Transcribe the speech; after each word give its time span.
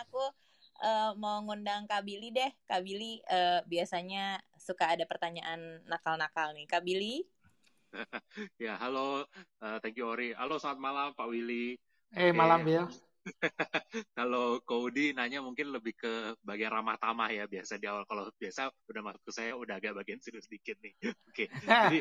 aku 0.00 0.24
uh, 0.80 1.12
mau 1.20 1.44
ngundang 1.44 1.84
Kak 1.84 2.04
Billy 2.04 2.32
deh. 2.32 2.50
Kak 2.64 2.80
Billy 2.84 3.20
uh, 3.28 3.60
biasanya 3.68 4.40
suka 4.56 4.96
ada 4.96 5.04
pertanyaan 5.04 5.84
nakal-nakal 5.86 6.56
nih. 6.56 6.66
Kak 6.68 6.82
Billy? 6.84 7.24
ya, 8.62 8.78
halo. 8.80 9.26
Uh, 9.60 9.76
thank 9.82 9.98
you, 9.98 10.08
Ori. 10.08 10.32
Halo, 10.32 10.56
selamat 10.56 10.80
malam, 10.80 11.08
Pak 11.12 11.28
Willy. 11.28 11.76
Eh, 12.14 12.30
hey, 12.30 12.32
malam, 12.32 12.64
Bill. 12.64 12.86
kalau 14.18 14.64
Cody 14.64 15.12
nanya 15.12 15.44
mungkin 15.44 15.68
lebih 15.68 15.92
ke 15.92 16.32
bagian 16.40 16.72
ramah 16.72 16.96
tamah 16.96 17.28
ya 17.28 17.44
biasa 17.44 17.76
di 17.76 17.84
awal 17.84 18.08
kalau 18.08 18.32
biasa 18.32 18.72
udah 18.88 19.02
masuk 19.04 19.22
ke 19.28 19.32
saya 19.36 19.52
udah 19.52 19.76
agak 19.76 19.92
bagian 19.92 20.20
serius 20.24 20.48
dikit 20.48 20.80
nih 20.80 20.96
oke 21.04 21.12
okay. 21.28 21.46
jadi 21.68 22.00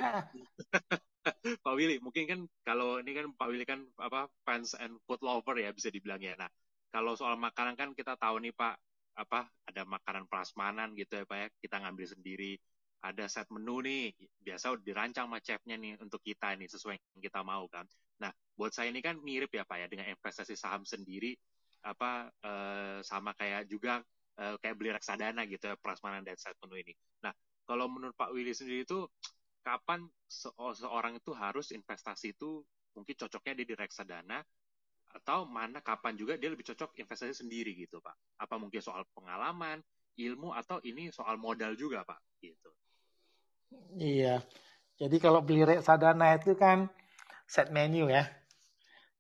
Pak 1.66 1.74
Willy 1.76 2.00
mungkin 2.00 2.24
kan 2.24 2.40
kalau 2.64 3.04
ini 3.04 3.12
kan 3.12 3.28
Pak 3.36 3.48
Willy 3.52 3.68
kan 3.68 3.84
apa 4.00 4.32
fans 4.48 4.74
and 4.80 4.96
food 5.04 5.20
lover 5.20 5.60
ya 5.60 5.76
bisa 5.76 5.92
dibilang 5.92 6.24
ya 6.24 6.40
nah 6.40 6.48
kalau 6.90 7.14
soal 7.14 7.38
makanan 7.38 7.78
kan 7.78 7.90
kita 7.94 8.18
tahu 8.18 8.42
nih 8.42 8.54
Pak, 8.54 8.76
apa 9.20 9.50
ada 9.70 9.82
makanan 9.86 10.26
prasmanan 10.26 10.94
gitu 10.98 11.22
ya 11.22 11.26
Pak 11.26 11.38
ya, 11.38 11.48
kita 11.62 11.76
ngambil 11.86 12.06
sendiri. 12.10 12.54
Ada 13.00 13.32
set 13.32 13.48
menu 13.48 13.80
nih, 13.80 14.12
biasa 14.44 14.76
dirancang 14.84 15.32
sama 15.32 15.40
chefnya 15.40 15.80
nih 15.80 15.96
untuk 16.04 16.20
kita 16.20 16.52
nih 16.60 16.68
sesuai 16.68 17.00
yang 17.00 17.22
kita 17.24 17.40
mau 17.48 17.64
kan. 17.72 17.88
Nah, 18.20 18.32
buat 18.60 18.76
saya 18.76 18.92
ini 18.92 19.00
kan 19.00 19.16
mirip 19.24 19.48
ya 19.56 19.64
Pak 19.64 19.78
ya 19.80 19.88
dengan 19.88 20.12
investasi 20.12 20.60
saham 20.60 20.84
sendiri 20.84 21.32
apa 21.80 22.28
eh, 22.44 23.00
sama 23.08 23.32
kayak 23.40 23.72
juga 23.72 24.04
eh, 24.36 24.56
kayak 24.60 24.76
beli 24.76 24.92
reksadana 24.92 25.48
gitu 25.48 25.72
ya 25.72 25.76
prasmanan 25.80 26.28
dan 26.28 26.36
set 26.36 26.60
menu 26.60 26.76
ini. 26.76 26.94
Nah, 27.24 27.32
kalau 27.64 27.88
menurut 27.88 28.12
Pak 28.20 28.36
Willy 28.36 28.52
sendiri 28.52 28.84
itu 28.84 29.08
kapan 29.64 30.04
seorang 30.28 31.20
itu 31.20 31.32
harus 31.36 31.72
investasi 31.72 32.36
itu 32.36 32.64
mungkin 32.98 33.16
cocoknya 33.16 33.54
dia 33.62 33.68
di 33.70 33.76
reksadana 33.78 34.42
atau 35.10 35.50
mana 35.50 35.82
kapan 35.82 36.14
juga 36.14 36.38
dia 36.38 36.54
lebih 36.54 36.66
cocok 36.70 36.94
investasi 37.02 37.46
sendiri 37.46 37.74
gitu 37.74 37.98
pak. 38.00 38.14
Apa 38.38 38.62
mungkin 38.62 38.80
soal 38.80 39.06
pengalaman 39.14 39.82
ilmu 40.20 40.54
atau 40.54 40.78
ini 40.86 41.10
soal 41.10 41.40
modal 41.42 41.74
juga 41.74 42.06
pak 42.06 42.20
gitu. 42.44 42.70
Iya. 43.98 44.46
Jadi 45.00 45.18
kalau 45.18 45.40
beli 45.40 45.64
reksadana 45.64 46.36
itu 46.36 46.54
kan 46.54 46.92
set 47.48 47.72
menu 47.72 48.12
ya. 48.12 48.28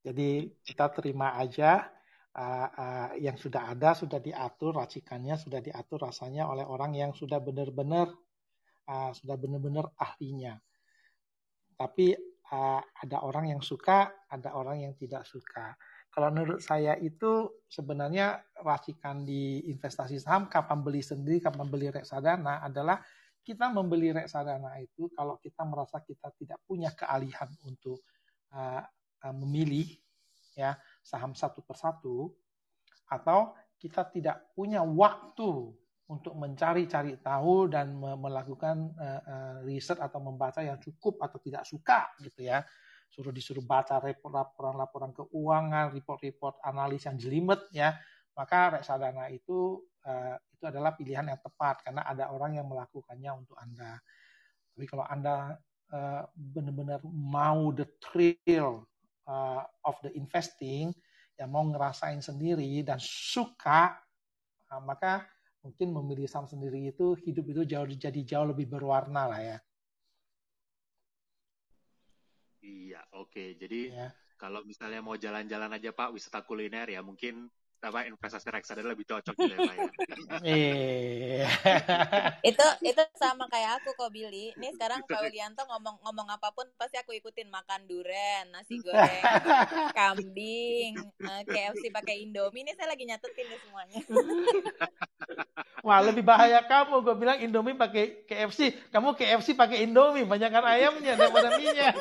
Jadi 0.03 0.51
kita 0.63 0.91
terima 0.93 1.35
aja 1.35 1.87
uh, 2.35 2.67
uh, 2.69 3.09
yang 3.17 3.35
sudah 3.35 3.71
ada 3.73 3.95
sudah 3.95 4.19
diatur 4.21 4.75
racikannya 4.77 5.35
sudah 5.39 5.59
diatur 5.59 6.07
rasanya 6.07 6.47
oleh 6.47 6.63
orang 6.67 6.93
yang 6.95 7.11
sudah 7.15 7.41
benar-benar 7.41 8.11
uh, 8.87 9.11
sudah 9.15 9.35
benar-benar 9.39 9.89
ahlinya. 9.97 10.59
Tapi 11.79 12.11
ada 12.49 13.17
orang 13.21 13.53
yang 13.53 13.61
suka, 13.61 14.09
ada 14.25 14.57
orang 14.57 14.81
yang 14.81 14.93
tidak 14.97 15.25
suka. 15.29 15.77
Kalau 16.09 16.33
menurut 16.33 16.57
saya 16.57 16.97
itu 16.97 17.61
sebenarnya 17.69 18.41
racikan 18.65 19.21
di 19.21 19.61
investasi 19.69 20.17
saham, 20.17 20.49
kapan 20.49 20.81
beli 20.81 21.05
sendiri, 21.05 21.37
kapan 21.37 21.69
beli 21.69 21.93
reksadana 21.93 22.65
adalah 22.65 22.97
kita 23.45 23.69
membeli 23.73 24.13
reksadana 24.13 24.77
itu 24.77 25.09
kalau 25.13 25.37
kita 25.41 25.65
merasa 25.65 26.01
kita 26.05 26.29
tidak 26.37 26.59
punya 26.69 26.93
kealihan 26.93 27.49
untuk 27.65 28.01
uh, 28.53 28.83
uh, 29.25 29.35
memilih 29.41 29.89
ya 30.53 30.77
saham 31.01 31.33
satu 31.33 31.65
persatu 31.65 32.29
atau 33.09 33.57
kita 33.79 34.05
tidak 34.11 34.53
punya 34.53 34.85
waktu 34.85 35.71
untuk 36.09 36.33
mencari-cari 36.33 37.21
tahu 37.21 37.69
dan 37.69 37.93
melakukan 38.01 38.97
uh, 38.97 39.21
uh, 39.21 39.57
riset 39.61 40.01
atau 40.01 40.17
membaca 40.17 40.57
yang 40.57 40.81
cukup 40.81 41.21
atau 41.21 41.37
tidak 41.37 41.69
suka 41.69 42.09
gitu 42.25 42.49
ya. 42.49 42.65
Suruh 43.13 43.29
disuruh 43.29 43.61
baca 43.61 44.01
laporan-laporan 44.01 45.13
keuangan 45.13 45.93
report-report 45.93 46.65
analis 46.65 47.05
yang 47.05 47.13
jelimet 47.13 47.61
ya. 47.69 47.93
Maka 48.33 48.81
reksadana 48.81 49.29
itu 49.29 49.85
uh, 50.09 50.33
itu 50.49 50.63
adalah 50.65 50.97
pilihan 50.97 51.29
yang 51.29 51.37
tepat 51.45 51.85
karena 51.85 52.01
ada 52.01 52.33
orang 52.33 52.57
yang 52.57 52.65
melakukannya 52.65 53.45
untuk 53.45 53.55
anda. 53.61 54.01
Tapi 54.73 54.85
kalau 54.89 55.05
anda 55.05 55.55
benar-benar 56.37 57.01
mau 57.09 57.73
the 57.73 57.89
thrill 57.97 58.85
of 59.81 59.95
the 60.05 60.13
investing 60.13 60.93
yang 61.33 61.49
mau 61.49 61.65
ngerasain 61.65 62.21
sendiri 62.21 62.85
dan 62.85 63.01
suka 63.01 63.97
maka 64.85 65.25
mungkin 65.59 65.91
memilih 65.91 66.27
saham 66.27 66.47
sendiri 66.47 66.87
itu 66.87 67.19
hidup 67.27 67.45
itu 67.51 67.61
jauh 67.67 67.87
jadi 67.87 68.21
jauh 68.23 68.47
lebih 68.47 68.71
berwarna 68.71 69.27
lah 69.27 69.41
ya. 69.43 69.57
Iya, 72.63 73.01
oke. 73.15 73.31
Okay. 73.31 73.49
Jadi 73.59 73.91
ya. 73.91 74.11
kalau 74.35 74.63
misalnya 74.63 74.99
mau 75.03 75.15
jalan-jalan 75.15 75.71
aja 75.75 75.91
Pak, 75.91 76.15
wisata 76.15 76.43
kuliner 76.43 76.87
ya 76.87 77.03
mungkin 77.03 77.47
apa 77.79 78.03
investasi 78.11 78.51
reksadana 78.51 78.91
lebih 78.91 79.07
cocok 79.07 79.33
gitu 79.39 79.55
ya 79.55 79.59
Pak 79.63 79.75
ya. 79.75 79.87
Iya. 80.43 81.47
itu 82.49 82.65
itu 82.83 83.01
sama 83.15 83.47
kayak 83.47 83.79
aku 83.79 83.95
kok 83.95 84.11
Billy. 84.11 84.51
Nih 84.59 84.75
sekarang 84.75 85.03
Pak 85.07 85.23
Widianto 85.23 85.63
ngomong 85.63 85.95
ngomong 86.03 86.27
apa 86.27 86.51
pun 86.51 86.67
pasti 86.75 86.99
aku 86.99 87.15
ikutin 87.15 87.47
makan 87.47 87.87
duren, 87.87 88.51
nasi 88.51 88.79
goreng, 88.83 89.23
kambing, 89.95 90.99
eh, 90.99 91.41
KFC 91.47 91.87
pakai 91.91 92.27
Indomie. 92.27 92.67
Ini 92.67 92.75
saya 92.75 92.91
lagi 92.91 93.07
nyatetin 93.07 93.47
nih 93.47 93.59
semuanya. 93.63 93.99
Wah 95.87 96.03
lebih 96.03 96.27
bahaya 96.27 96.59
kamu, 96.67 96.99
gue 97.07 97.15
bilang 97.15 97.39
Indomie 97.39 97.79
pakai 97.79 98.27
KFC, 98.27 98.91
kamu 98.91 99.15
KFC 99.15 99.55
pakai 99.55 99.87
Indomie, 99.87 100.27
banyakkan 100.27 100.63
ayamnya 100.67 101.15
daripada 101.15 101.55
minyak. 101.55 101.95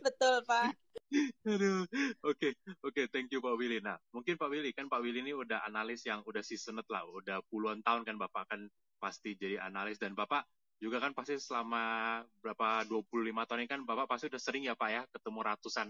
Betul 0.00 0.40
Pak. 0.48 0.72
Aduh, 1.52 1.84
oke, 2.24 2.32
okay, 2.32 2.52
oke, 2.80 2.88
okay, 2.88 3.04
thank 3.12 3.28
you 3.28 3.44
Pak 3.44 3.54
Willy. 3.60 3.84
Nah, 3.84 4.00
mungkin 4.16 4.40
Pak 4.40 4.48
Willy 4.48 4.72
kan 4.72 4.88
Pak 4.88 5.04
Willy 5.04 5.20
ini 5.20 5.36
udah 5.36 5.60
analis 5.68 6.08
yang 6.08 6.24
udah 6.24 6.40
seasoned 6.40 6.80
lah, 6.88 7.04
udah 7.04 7.44
puluhan 7.52 7.84
tahun 7.84 8.08
kan 8.08 8.16
Bapak 8.16 8.48
kan 8.48 8.60
pasti 8.96 9.36
jadi 9.36 9.60
analis 9.60 10.00
dan 10.00 10.16
Bapak 10.16 10.46
juga 10.80 10.98
kan 10.98 11.14
pasti 11.14 11.38
selama 11.38 12.18
berapa 12.42 12.82
25 12.88 13.46
tahun 13.46 13.60
ini 13.62 13.70
kan 13.70 13.80
Bapak 13.86 14.08
pasti 14.08 14.26
udah 14.32 14.40
sering 14.40 14.66
ya 14.66 14.74
Pak 14.74 14.90
ya 14.90 15.02
ketemu 15.12 15.38
ratusan 15.46 15.88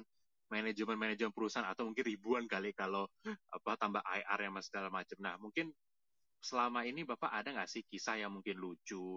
manajemen-manajemen 0.52 1.32
perusahaan 1.32 1.64
atau 1.64 1.88
mungkin 1.88 2.04
ribuan 2.04 2.44
kali 2.44 2.76
kalau 2.76 3.08
apa 3.48 3.72
tambah 3.80 4.04
IR 4.04 4.38
yang 4.44 4.52
segala 4.60 4.92
macam. 4.92 5.16
Nah, 5.22 5.40
mungkin 5.40 5.72
selama 6.42 6.84
ini 6.84 7.06
Bapak 7.06 7.30
ada 7.30 7.54
nggak 7.54 7.70
sih 7.70 7.86
kisah 7.86 8.20
yang 8.20 8.34
mungkin 8.34 8.58
lucu, 8.58 9.16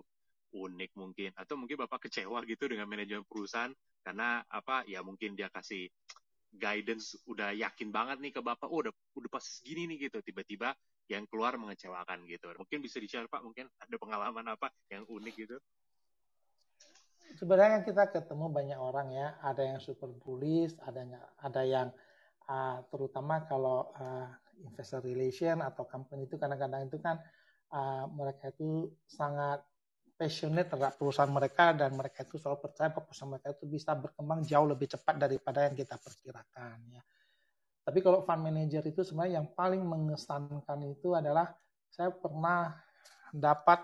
unik 0.56 0.96
mungkin, 0.96 1.36
atau 1.36 1.60
mungkin 1.60 1.76
Bapak 1.84 2.08
kecewa 2.08 2.48
gitu 2.48 2.72
dengan 2.72 2.88
manajemen 2.88 3.28
perusahaan 3.28 3.76
karena 4.08 4.40
apa 4.48 4.88
ya 4.88 5.04
mungkin 5.04 5.36
dia 5.36 5.52
kasih 5.52 5.92
guidance 6.56 7.20
udah 7.28 7.52
yakin 7.52 7.92
banget 7.92 8.24
nih 8.24 8.32
ke 8.32 8.40
Bapak, 8.40 8.72
oh 8.72 8.80
udah 8.80 8.94
udah 9.20 9.30
pas 9.30 9.44
segini 9.44 9.92
nih 9.92 10.08
gitu, 10.08 10.24
tiba-tiba 10.24 10.72
yang 11.12 11.28
keluar 11.28 11.60
mengecewakan 11.60 12.24
gitu. 12.26 12.48
Mungkin 12.56 12.80
bisa 12.80 12.98
di-share 13.04 13.28
Pak, 13.28 13.44
mungkin 13.44 13.68
ada 13.78 13.96
pengalaman 14.00 14.56
apa 14.56 14.72
yang 14.88 15.04
unik 15.04 15.36
gitu? 15.36 15.58
Sebenarnya 17.36 17.84
kita 17.84 18.08
ketemu 18.16 18.48
banyak 18.48 18.80
orang 18.80 19.12
ya, 19.12 19.36
ada 19.44 19.68
yang 19.68 19.84
super 19.84 20.08
bullish, 20.08 20.72
ada 20.80 21.04
ada 21.44 21.62
yang 21.68 21.92
uh, 22.48 22.80
terutama 22.88 23.44
kalau 23.44 23.92
uh, 24.00 24.32
investor 24.64 25.04
relation 25.04 25.60
atau 25.60 25.84
company 25.84 26.24
itu 26.24 26.40
kadang-kadang 26.40 26.88
itu 26.88 26.96
kan 27.04 27.20
uh, 27.76 28.08
mereka 28.08 28.56
itu 28.56 28.88
sangat 29.04 29.60
passionate 30.16 30.72
terhadap 30.72 30.96
perusahaan 30.96 31.30
mereka 31.30 31.76
dan 31.76 31.92
mereka 31.92 32.24
itu 32.24 32.40
selalu 32.40 32.72
percaya 32.72 32.88
bahwa 32.88 33.04
perusahaan 33.12 33.32
mereka 33.36 33.48
itu 33.52 33.66
bisa 33.68 33.92
berkembang 33.94 34.40
jauh 34.48 34.68
lebih 34.68 34.88
cepat 34.88 35.16
daripada 35.20 35.68
yang 35.68 35.76
kita 35.76 36.00
perkirakan 36.00 36.78
ya. 36.88 37.04
Tapi 37.86 38.00
kalau 38.02 38.26
fund 38.26 38.42
manager 38.42 38.82
itu 38.88 39.06
sebenarnya 39.06 39.44
yang 39.44 39.48
paling 39.54 39.84
mengesankan 39.86 40.80
itu 40.90 41.14
adalah 41.14 41.54
saya 41.92 42.10
pernah 42.10 42.74
dapat 43.30 43.84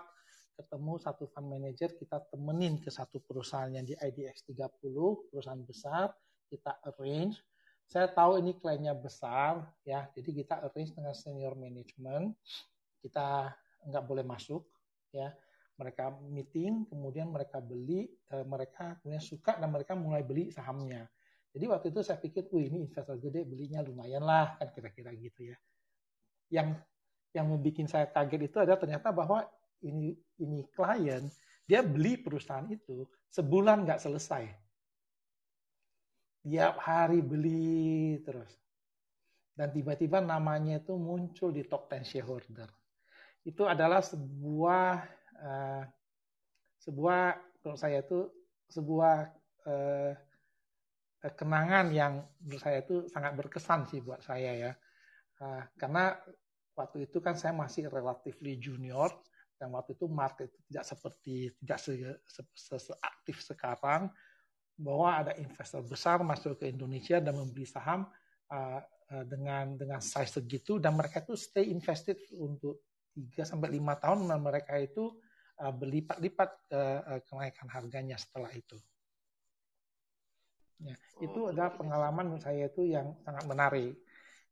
ketemu 0.58 0.92
satu 0.98 1.24
fund 1.30 1.48
manager 1.52 1.94
kita 1.94 2.18
temenin 2.32 2.80
ke 2.82 2.90
satu 2.90 3.22
perusahaan 3.22 3.70
yang 3.70 3.86
di 3.86 3.94
IDX 3.94 4.48
30 4.50 5.30
perusahaan 5.30 5.62
besar 5.62 6.10
kita 6.48 6.82
arrange. 6.82 7.38
Saya 7.86 8.08
tahu 8.08 8.40
ini 8.40 8.56
kliennya 8.56 8.96
besar 8.96 9.68
ya 9.84 10.08
jadi 10.16 10.30
kita 10.32 10.64
arrange 10.64 10.96
dengan 10.96 11.12
senior 11.12 11.54
management. 11.54 12.34
Kita 13.04 13.52
nggak 13.86 14.04
boleh 14.08 14.24
masuk 14.26 14.64
ya 15.14 15.30
mereka 15.76 16.12
meeting 16.28 16.84
kemudian 16.88 17.32
mereka 17.32 17.58
beli 17.58 18.08
eh, 18.08 18.44
mereka 18.44 18.96
kemudian 19.00 19.22
suka 19.22 19.56
dan 19.56 19.68
mereka 19.72 19.96
mulai 19.96 20.20
beli 20.24 20.52
sahamnya 20.52 21.08
jadi 21.52 21.64
waktu 21.68 21.92
itu 21.92 22.00
saya 22.00 22.20
pikir 22.20 22.48
wih 22.52 22.68
ini 22.68 22.88
investor 22.88 23.16
gede 23.20 23.44
belinya 23.44 23.80
lumayan 23.84 24.24
lah 24.24 24.56
kan 24.56 24.72
kira-kira 24.72 25.12
gitu 25.16 25.52
ya 25.52 25.56
yang 26.52 26.76
yang 27.32 27.48
membuat 27.48 27.88
saya 27.88 28.06
kaget 28.12 28.40
itu 28.52 28.56
adalah 28.60 28.76
ternyata 28.76 29.08
bahwa 29.08 29.48
ini 29.80 30.12
ini 30.38 30.68
klien 30.72 31.24
dia 31.64 31.80
beli 31.80 32.20
perusahaan 32.20 32.68
itu 32.68 33.08
sebulan 33.32 33.88
nggak 33.88 34.00
selesai 34.04 34.62
tiap 36.42 36.74
hari 36.82 37.22
beli 37.22 38.18
terus. 38.26 38.50
Dan 39.54 39.70
tiba-tiba 39.70 40.18
namanya 40.18 40.82
itu 40.82 40.98
muncul 40.98 41.54
di 41.54 41.62
top 41.62 41.86
10 41.86 42.02
shareholder. 42.02 42.68
Itu 43.46 43.66
adalah 43.68 44.02
sebuah 44.02 45.06
uh, 45.42 45.82
sebuah 46.82 47.38
kalau 47.62 47.78
saya 47.78 48.02
itu 48.02 48.26
sebuah 48.70 49.16
uh, 49.66 50.12
kenangan 51.22 51.86
yang 51.94 52.26
menurut 52.42 52.62
saya 52.62 52.82
itu 52.82 53.06
sangat 53.06 53.38
berkesan 53.38 53.86
sih 53.86 54.02
buat 54.02 54.22
saya 54.22 54.70
ya. 54.70 54.72
Uh, 55.38 55.62
karena 55.78 56.18
waktu 56.74 57.06
itu 57.06 57.22
kan 57.22 57.38
saya 57.38 57.54
masih 57.54 57.86
relatively 57.86 58.58
junior 58.58 59.12
dan 59.60 59.70
waktu 59.70 59.94
itu 59.94 60.10
market 60.10 60.50
tidak 60.66 60.82
seperti 60.82 61.54
tidak 61.62 61.78
se, 61.78 61.92
se, 62.26 62.42
se, 62.50 62.76
se 62.90 62.94
aktif 62.98 63.38
sekarang 63.44 64.10
bahwa 64.74 65.22
ada 65.22 65.32
investor 65.38 65.84
besar 65.86 66.18
masuk 66.26 66.58
ke 66.58 66.66
Indonesia 66.72 67.22
dan 67.22 67.38
membeli 67.38 67.68
saham 67.68 68.08
uh, 68.50 68.80
dengan 69.28 69.76
dengan 69.76 70.00
size 70.00 70.40
segitu 70.40 70.80
dan 70.80 70.96
mereka 70.96 71.20
itu 71.20 71.36
stay 71.36 71.68
invested 71.68 72.16
untuk 72.40 72.80
3 73.12 73.44
sampai 73.44 73.76
5 73.76 74.02
tahun 74.02 74.18
dan 74.24 74.40
mereka 74.40 74.80
itu 74.80 75.12
uh, 75.62 75.74
berlipat-lipat 75.74 76.50
uh, 76.74 77.00
uh, 77.14 77.20
kenaikan 77.22 77.70
harganya 77.70 78.18
setelah 78.18 78.50
itu. 78.50 78.74
Ya, 80.82 80.98
itu 81.22 81.38
oh, 81.46 81.54
adalah 81.54 81.78
pengalaman 81.78 82.34
menurut 82.34 82.42
saya 82.42 82.66
itu 82.66 82.82
yang 82.90 83.14
sangat 83.22 83.46
menarik. 83.46 83.94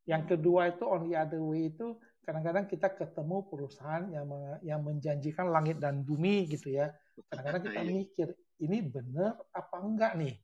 Yang 0.07 0.23
kedua 0.37 0.71
itu 0.71 0.87
on 0.87 1.11
the 1.11 1.19
other 1.19 1.43
way 1.43 1.75
itu 1.75 1.99
kadang-kadang 2.23 2.71
kita 2.71 2.95
ketemu 2.95 3.37
perusahaan 3.51 4.07
yang 4.07 4.27
yang 4.62 4.81
menjanjikan 4.87 5.51
langit 5.51 5.83
dan 5.83 6.07
bumi 6.07 6.47
gitu 6.47 6.71
ya. 6.71 6.95
Kadang-kadang 7.27 7.62
kita 7.67 7.81
iya. 7.83 7.91
mikir 7.91 8.29
ini 8.62 8.79
benar 8.87 9.43
apa 9.51 9.77
enggak 9.83 10.15
nih? 10.15 10.39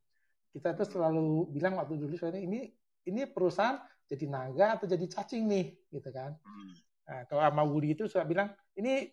Kita 0.51 0.75
tuh 0.75 0.89
selalu 0.91 1.55
bilang 1.55 1.79
waktu 1.79 1.95
dulu 1.95 2.19
soalnya 2.19 2.43
ini 2.43 2.67
ini 3.07 3.23
perusahaan 3.31 3.79
jadi 4.11 4.27
naga 4.27 4.79
atau 4.79 4.91
jadi 4.91 5.07
cacing 5.07 5.47
nih 5.47 5.67
gitu 5.95 6.11
kan. 6.11 6.35
Hmm. 6.43 6.75
Nah, 7.07 7.21
kalau 7.31 7.43
sama 7.47 7.63
Woody 7.63 7.95
itu 7.95 8.11
suka 8.11 8.27
bilang 8.27 8.51
ini 8.75 9.07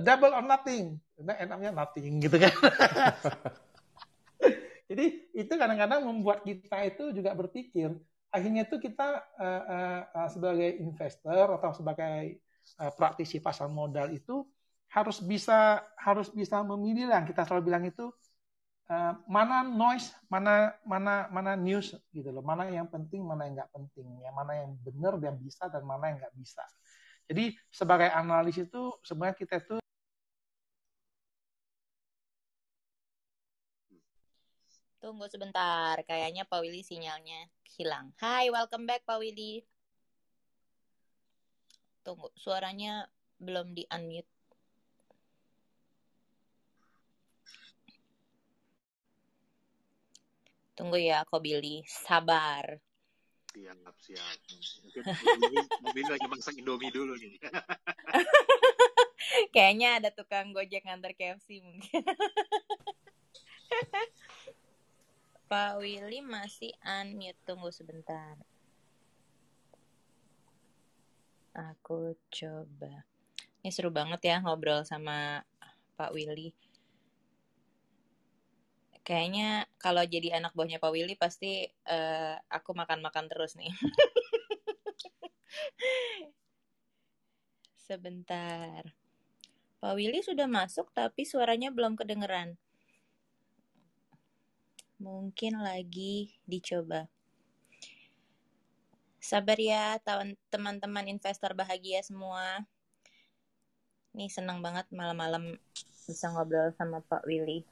double 0.00 0.32
or 0.32 0.44
nothing. 0.44 0.96
Nah, 1.20 1.36
enaknya 1.36 1.70
nothing 1.74 2.20
gitu 2.22 2.36
kan. 2.40 2.54
Jadi 4.90 5.06
itu 5.38 5.52
kadang-kadang 5.54 6.02
membuat 6.02 6.42
kita 6.42 6.82
itu 6.82 7.14
juga 7.14 7.30
berpikir, 7.30 7.94
akhirnya 8.34 8.66
itu 8.66 8.82
kita 8.82 9.22
uh, 9.38 10.02
uh, 10.02 10.26
sebagai 10.26 10.82
investor 10.82 11.46
atau 11.54 11.70
sebagai 11.70 12.42
uh, 12.82 12.90
praktisi 12.94 13.38
pasar 13.38 13.70
modal 13.70 14.10
itu 14.10 14.42
harus 14.90 15.22
bisa 15.22 15.86
harus 15.94 16.26
bisa 16.34 16.66
memilih 16.66 17.06
lah. 17.06 17.22
Kita 17.22 17.46
selalu 17.46 17.62
bilang 17.62 17.86
itu 17.86 18.10
uh, 18.90 19.14
mana 19.30 19.62
noise, 19.62 20.10
mana 20.26 20.74
mana 20.82 21.30
mana 21.30 21.54
news 21.54 21.94
gitu 22.10 22.34
loh. 22.34 22.42
Mana 22.42 22.66
yang 22.66 22.90
penting, 22.90 23.22
mana 23.22 23.46
yang 23.46 23.62
nggak 23.62 23.70
penting. 23.70 24.10
Ya 24.26 24.34
mana 24.34 24.58
yang 24.58 24.74
benar 24.82 25.22
dan 25.22 25.38
bisa 25.38 25.70
dan 25.70 25.86
mana 25.86 26.10
yang 26.10 26.18
nggak 26.18 26.34
bisa. 26.34 26.66
Jadi 27.30 27.54
sebagai 27.70 28.10
analis 28.10 28.58
itu 28.58 28.90
sebenarnya 29.06 29.38
kita 29.38 29.62
itu 29.62 29.78
Tunggu 35.00 35.24
sebentar, 35.32 35.96
kayaknya 36.04 36.44
Pak 36.44 36.60
Willy 36.60 36.84
sinyalnya 36.84 37.48
hilang. 37.64 38.12
Hai, 38.20 38.52
welcome 38.52 38.84
back 38.84 39.00
Pak 39.08 39.16
Willy. 39.16 39.64
Tunggu, 42.04 42.28
suaranya 42.36 43.08
belum 43.40 43.72
di-unmute. 43.72 44.28
Tunggu 50.76 51.00
ya, 51.00 51.24
Ko 51.24 51.40
Billy. 51.40 51.80
Sabar. 51.88 52.89
Siap, 53.50 53.94
siap. 53.98 54.38
Mungkin 55.82 56.06
lagi 56.06 56.26
masak 56.30 56.54
Indomie 56.54 56.94
dulu 56.94 57.18
nih. 57.18 57.34
Kayaknya 59.54 59.98
ada 59.98 60.14
tukang 60.14 60.54
gojek 60.54 60.86
ngantar 60.86 61.18
KFC 61.18 61.58
mungkin. 61.58 62.02
Pak 65.50 65.82
Willy 65.82 66.22
masih 66.22 66.70
unmute. 66.86 67.42
Tunggu 67.42 67.74
sebentar. 67.74 68.38
Aku 71.50 72.14
coba. 72.30 73.02
Ini 73.60 73.74
seru 73.74 73.90
banget 73.90 74.30
ya 74.30 74.38
ngobrol 74.38 74.86
sama 74.86 75.42
Pak 75.98 76.14
Willy. 76.14 76.54
Kayaknya 79.10 79.66
kalau 79.82 80.06
jadi 80.06 80.38
anak 80.38 80.54
buahnya 80.54 80.78
Pak 80.78 80.94
Willy 80.94 81.18
pasti 81.18 81.66
uh, 81.66 82.38
aku 82.46 82.78
makan-makan 82.78 83.26
terus 83.26 83.58
nih. 83.58 83.66
Sebentar. 87.90 88.86
Pak 89.82 89.98
Willy 89.98 90.22
sudah 90.22 90.46
masuk 90.46 90.94
tapi 90.94 91.26
suaranya 91.26 91.74
belum 91.74 91.98
kedengeran. 91.98 92.54
Mungkin 95.02 95.58
lagi 95.58 96.38
dicoba. 96.46 97.10
Sabar 99.18 99.58
ya 99.58 99.98
teman-teman 100.54 101.10
investor 101.10 101.50
bahagia 101.58 101.98
semua. 102.06 102.62
Nih 104.14 104.30
senang 104.30 104.62
banget 104.62 104.86
malam-malam 104.94 105.58
bisa 106.06 106.30
ngobrol 106.30 106.70
sama 106.78 107.02
Pak 107.10 107.26
Willy. 107.26 107.66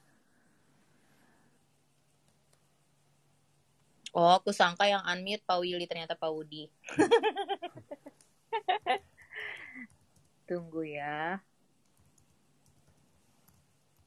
Oh, 4.09 4.41
aku 4.41 4.49
sangka 4.49 4.89
yang 4.89 5.05
unmute 5.05 5.45
Pak 5.45 5.61
Willy 5.61 5.85
ternyata 5.85 6.17
Pak 6.17 6.33
Wudi. 6.33 6.65
Tunggu 10.49 10.81
ya. 10.81 11.37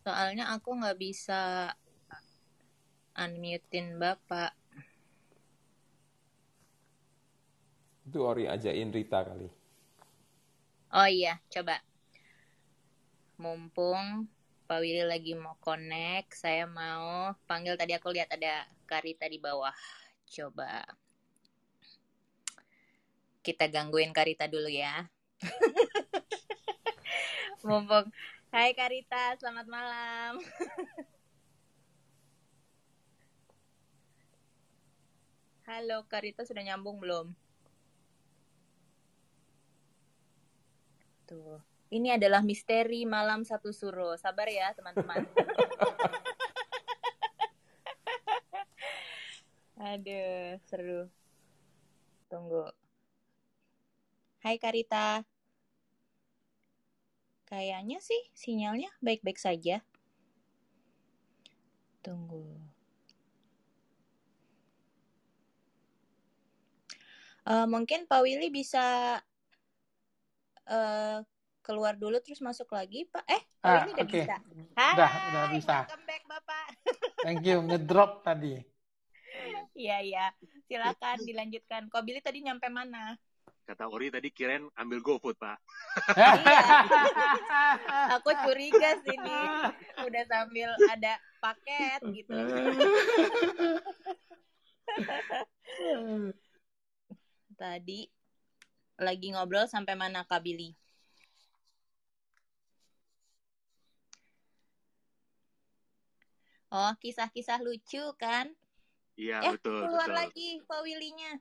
Soalnya 0.02 0.50
aku 0.50 0.74
nggak 0.74 0.98
bisa 0.98 1.70
unmutein 3.14 3.94
Bapak. 4.02 4.50
Itu 8.02 8.26
Ori 8.26 8.50
ajain 8.50 8.90
Rita 8.90 9.22
kali. 9.22 9.46
Oh 10.92 11.06
iya, 11.06 11.38
coba. 11.46 11.78
Mumpung 13.38 14.26
Pak 14.66 14.82
Willy 14.82 15.06
lagi 15.06 15.38
mau 15.38 15.54
connect, 15.62 16.34
saya 16.34 16.66
mau 16.66 17.38
panggil 17.46 17.78
tadi 17.78 17.94
aku 17.94 18.10
lihat 18.10 18.34
ada 18.34 18.66
Karita 18.92 19.24
di 19.24 19.40
bawah. 19.40 19.72
Coba. 20.28 20.84
Kita 23.40 23.64
gangguin 23.72 24.12
Karita 24.12 24.44
dulu 24.44 24.68
ya. 24.68 25.08
Mumpung. 27.64 28.12
Hai 28.52 28.76
Karita, 28.76 29.32
selamat 29.40 29.64
malam. 29.64 30.36
Halo, 35.64 36.04
Karita 36.04 36.44
sudah 36.44 36.60
nyambung 36.60 37.00
belum? 37.00 37.32
Tuh. 41.24 41.64
Ini 41.88 42.20
adalah 42.20 42.44
misteri 42.44 43.08
malam 43.08 43.40
satu 43.40 43.72
suro. 43.72 44.20
Sabar 44.20 44.52
ya, 44.52 44.76
teman-teman. 44.76 45.24
Aduh, 49.82 50.56
seru. 50.72 51.04
Tunggu. 52.32 52.64
Hai 54.40 54.56
Karita. 54.56 55.20
Kayaknya 57.44 58.00
sih 58.00 58.32
sinyalnya 58.32 58.88
baik-baik 59.04 59.36
saja. 59.36 59.84
Tunggu. 62.00 62.56
Uh, 67.44 67.68
mungkin 67.68 68.08
Pak 68.08 68.24
Willy 68.24 68.48
bisa 68.48 69.20
uh, 70.72 71.20
keluar 71.60 72.00
dulu 72.00 72.16
terus 72.24 72.40
masuk 72.40 72.72
lagi, 72.72 73.04
Pak. 73.12 73.28
Eh, 73.28 73.42
Pak 73.60 73.68
ah, 73.68 73.72
Willy 73.84 73.92
udah 73.92 74.06
okay. 74.08 74.24
bisa. 74.24 74.36
Hai, 74.72 74.92
udah, 74.96 75.10
udah 75.12 75.44
bisa. 75.52 75.76
Welcome 75.84 76.06
back, 76.08 76.22
Bapak. 76.24 76.66
Thank 77.28 77.44
you, 77.44 77.60
ngedrop 77.60 78.24
tadi. 78.24 78.71
Iya, 79.72 79.96
iya. 80.04 80.26
Silakan 80.68 81.18
dilanjutkan. 81.28 81.88
Kok 81.88 82.02
Billy 82.04 82.20
tadi 82.20 82.44
nyampe 82.44 82.68
mana? 82.68 83.16
Kata 83.62 83.86
Ori 83.86 84.10
tadi 84.10 84.28
kirain 84.34 84.66
ambil 84.74 84.98
GoFood, 85.00 85.38
Pak. 85.38 85.58
iya. 86.18 86.58
Aku 88.18 88.30
curiga 88.44 88.98
sini. 89.06 89.40
Udah 90.02 90.24
sambil 90.26 90.74
ada 90.90 91.16
paket 91.38 92.00
gitu. 92.10 92.34
Tadi 97.62 98.10
lagi 98.98 99.28
ngobrol 99.30 99.70
sampai 99.70 99.94
mana 99.94 100.26
Kak 100.26 100.42
Billy? 100.42 100.74
Oh, 106.72 106.92
kisah-kisah 106.98 107.60
lucu 107.62 108.00
kan? 108.18 108.48
Iya, 109.16 109.38
eh, 109.44 109.52
betul. 109.56 109.80
keluar 109.84 110.08
betul. 110.08 110.18
lagi 110.18 110.48
Pak 110.64 110.80
Willy-nya. 110.82 111.32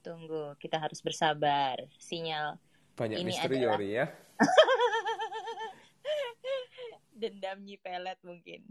Tunggu, 0.00 0.56
kita 0.56 0.80
harus 0.80 1.00
bersabar. 1.04 1.76
Sinyal 2.00 2.56
Banyak 2.96 3.20
ini 3.20 3.32
misteri 3.32 3.56
adalah... 3.60 3.80
ya. 3.80 4.06
Dendam 7.20 7.60
Nyi 7.64 7.76
Pelet 7.76 8.16
mungkin. 8.24 8.64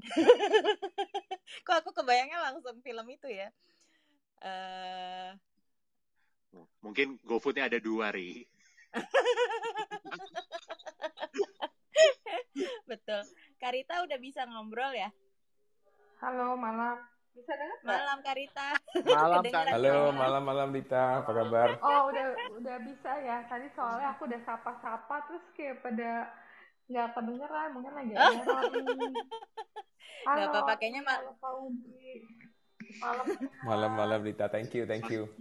Kok 1.65 1.75
aku 1.85 1.93
kebayangnya 1.93 2.41
langsung 2.41 2.81
film 2.81 3.05
itu 3.13 3.29
ya? 3.29 3.53
uh, 4.41 5.37
Mungkin 6.81 7.21
GoFoodnya 7.21 7.69
ada 7.69 7.77
dua, 7.77 8.09
Ri. 8.09 8.41
Betul. 12.89 13.21
Karita 13.61 14.01
udah 14.01 14.17
bisa 14.17 14.49
ngobrol 14.49 14.97
ya? 14.97 15.13
Halo, 16.19 16.59
malam. 16.59 16.99
Bisa 17.31 17.55
dengar? 17.55 17.79
Malam 17.87 18.19
Karita. 18.19 18.67
Malam, 19.07 19.43
Kak. 19.47 19.65
Halo, 19.71 20.11
suara. 20.11 20.19
malam-malam 20.19 20.69
Dita, 20.75 21.23
apa 21.23 21.31
kabar? 21.31 21.67
Oh, 21.79 22.11
udah 22.11 22.27
udah 22.59 22.77
bisa 22.83 23.11
ya. 23.23 23.47
Tadi 23.47 23.71
soalnya 23.71 24.11
aku 24.11 24.27
udah 24.27 24.41
sapa-sapa 24.43 25.15
terus 25.31 25.45
kayak 25.55 25.79
pada 25.79 26.27
nggak 26.91 27.07
kedengeran, 27.15 27.69
mungkin 27.71 27.93
lagi 27.95 28.13
error 28.19 28.63
nih. 28.67 29.15
Halo, 30.27 30.35
Nggak 30.35 30.47
apa-apa, 30.51 30.73
kayaknya 30.75 31.01
ma- 31.07 31.23
halo, 31.23 31.31
Kak 31.39 31.53
Uji. 31.63 32.11
Malam. 32.99 33.25
Malam-malam 33.63 34.19
Dita, 34.27 34.51
thank 34.51 34.75
you, 34.75 34.83
thank 34.83 35.07
you. 35.07 35.31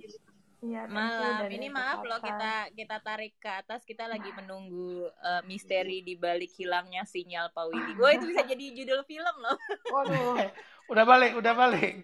Iya, 0.59 0.83
you 0.85 0.91
Malam. 0.91 1.47
Ini 1.47 1.69
maaf 1.71 2.03
loh 2.03 2.19
kita 2.19 2.75
kita 2.75 2.97
tarik 2.99 3.39
ke 3.39 3.47
atas. 3.47 3.87
Kita 3.87 4.11
lagi 4.11 4.27
menunggu 4.33 5.07
eh, 5.07 5.43
misteri 5.45 6.03
di 6.03 6.19
balik 6.19 6.51
hilangnya 6.51 7.07
sinyal 7.07 7.55
Pak 7.55 7.65
Willy. 7.65 7.93
Wah 7.95 8.11
itu 8.11 8.27
bisa 8.27 8.43
jadi 8.43 8.65
judul 8.75 9.07
film 9.07 9.37
loh. 9.39 9.55
Waduh. 9.95 10.35
Udah 10.91 11.05
balik, 11.05 11.37
udah 11.37 11.53
balik. 11.53 12.01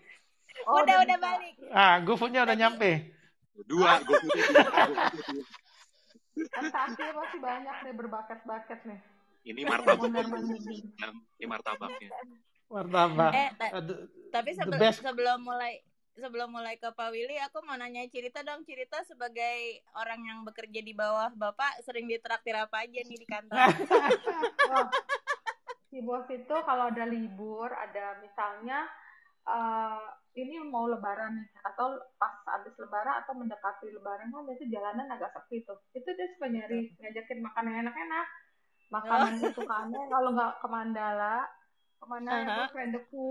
Oh, 0.68 0.84
udah 0.84 1.00
udah 1.02 1.16
bisa. 1.16 1.24
balik. 1.24 1.54
Ah, 1.72 1.96
GoFoodnya 1.98 2.44
udah 2.44 2.52
nyampe. 2.52 3.16
Dua, 3.64 3.96
GoFoodnya 4.04 4.44
dua. 4.44 4.68
GoFoodnya. 4.68 5.44
Transaksinya 6.34 7.12
pasti 7.16 7.38
banyak 7.40 7.76
deh 7.80 7.94
berbakat-bakat 7.96 8.80
nih. 8.84 9.00
Ini 9.44 9.60
martabak. 9.64 10.04
Ini 11.40 11.46
martabaknya. 11.46 12.10
Martabak. 12.68 13.32
Eh, 13.32 13.48
ta- 13.56 13.72
Aduh, 13.72 14.04
tapi 14.28 14.50
The 14.52 14.58
sebel- 14.60 14.80
best. 14.84 14.98
sebelum 15.00 15.38
mulai 15.40 15.80
sebelum 16.14 16.54
mulai 16.54 16.78
ke 16.78 16.88
Pak 16.90 17.10
Willy, 17.10 17.38
aku 17.42 17.62
mau 17.66 17.74
nanya 17.74 18.06
cerita 18.10 18.40
dong. 18.46 18.62
Cerita 18.62 19.02
sebagai 19.06 19.82
orang 19.98 20.20
yang 20.22 20.38
bekerja 20.46 20.80
di 20.80 20.94
bawah 20.94 21.30
Bapak 21.34 21.82
sering 21.82 22.06
ditraktir 22.06 22.54
apa 22.54 22.86
aja 22.86 23.00
nih 23.02 23.18
di 23.18 23.26
kantor? 23.26 23.58
Wah, 24.70 24.88
si 25.90 25.98
bos 26.02 26.26
itu 26.30 26.56
kalau 26.66 26.90
ada 26.90 27.04
libur, 27.06 27.70
ada 27.70 28.18
misalnya 28.22 28.86
eh, 29.46 30.06
ini 30.34 30.58
mau 30.66 30.90
lebaran 30.90 31.38
nih, 31.38 31.48
atau 31.62 31.94
pas 32.18 32.34
habis 32.50 32.74
lebaran 32.78 33.22
atau 33.22 33.34
mendekati 33.38 33.90
lebaran 33.94 34.30
kan 34.34 34.42
biasanya 34.46 34.70
jalanan 34.70 35.06
agak 35.14 35.30
sepi 35.34 35.62
tuh. 35.66 35.78
Itu 35.94 36.10
dia 36.14 36.26
suka 36.34 36.50
nyari 36.50 36.94
ngajakin 36.98 37.38
makan 37.42 37.68
yang 37.70 37.78
enak-enak. 37.86 38.26
Makanan 38.90 39.34
kesukaannya 39.42 40.02
kalau 40.06 40.30
nggak 40.34 40.52
ke 40.62 40.66
Mandala, 40.70 41.36
ke 41.98 42.04
mana 42.06 42.30
Aha. 42.30 42.42
itu 42.46 42.62
Rendeku, 42.76 43.30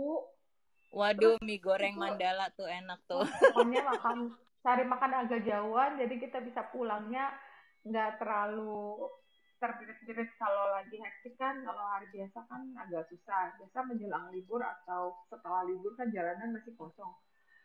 Waduh, 0.94 1.42
mie 1.42 1.58
goreng 1.58 1.98
Mandala 1.98 2.54
tuh 2.54 2.70
enak 2.70 3.02
tuh. 3.10 3.26
pokoknya 3.26 3.82
makan 3.82 4.30
cari 4.62 4.86
makan 4.86 5.12
agak 5.26 5.42
jauhan, 5.42 5.98
jadi 5.98 6.16
kita 6.22 6.38
bisa 6.46 6.70
pulangnya 6.70 7.34
nggak 7.82 8.22
terlalu 8.22 9.10
terbirit-birit. 9.58 10.30
Kalau 10.38 10.70
lagi 10.70 11.02
hektik 11.02 11.34
kan 11.42 11.66
kalau 11.66 11.82
hari 11.98 12.06
biasa 12.14 12.46
kan 12.46 12.62
agak 12.78 13.10
susah. 13.10 13.58
Biasa 13.58 13.78
menjelang 13.90 14.30
libur 14.30 14.62
atau 14.62 15.18
setelah 15.34 15.66
libur 15.66 15.98
kan 15.98 16.14
jalanan 16.14 16.54
masih 16.54 16.78
kosong. 16.78 17.12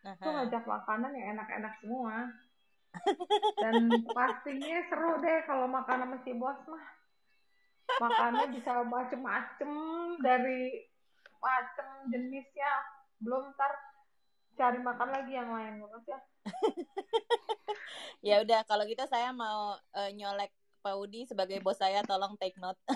Itu 0.08 0.24
Aha. 0.24 0.48
ngajak 0.48 0.64
makanan 0.64 1.12
yang 1.12 1.36
enak-enak 1.36 1.74
semua. 1.84 2.32
Dan 3.62 4.08
pastinya 4.16 4.78
seru 4.88 5.20
deh 5.20 5.44
kalau 5.44 5.68
makan 5.68 6.08
sama 6.08 6.16
si 6.24 6.32
bos 6.32 6.56
mah. 6.64 6.86
Makannya 7.98 8.46
bisa 8.56 8.72
macem-macem 8.88 9.70
dari 10.24 10.86
macem 11.38 11.88
jenisnya 12.08 12.72
belum 13.18 13.52
ntar 13.52 13.72
cari 14.54 14.78
makan 14.78 15.08
lagi 15.08 15.32
yang 15.32 15.48
lain 15.48 15.78
ya 15.78 15.86
bos 15.86 16.04
ya 16.08 16.18
Ya 18.20 18.34
udah, 18.42 18.64
kalau 18.64 18.84
gitu 18.84 19.06
saya 19.06 19.30
mau 19.30 19.78
eh, 19.94 20.10
nyolek 20.10 20.50
Pak 20.78 20.94
Udi 20.96 21.22
sebagai 21.22 21.58
bos 21.58 21.76
saya, 21.76 22.02
tolong 22.02 22.34
take 22.34 22.58
note. 22.58 22.78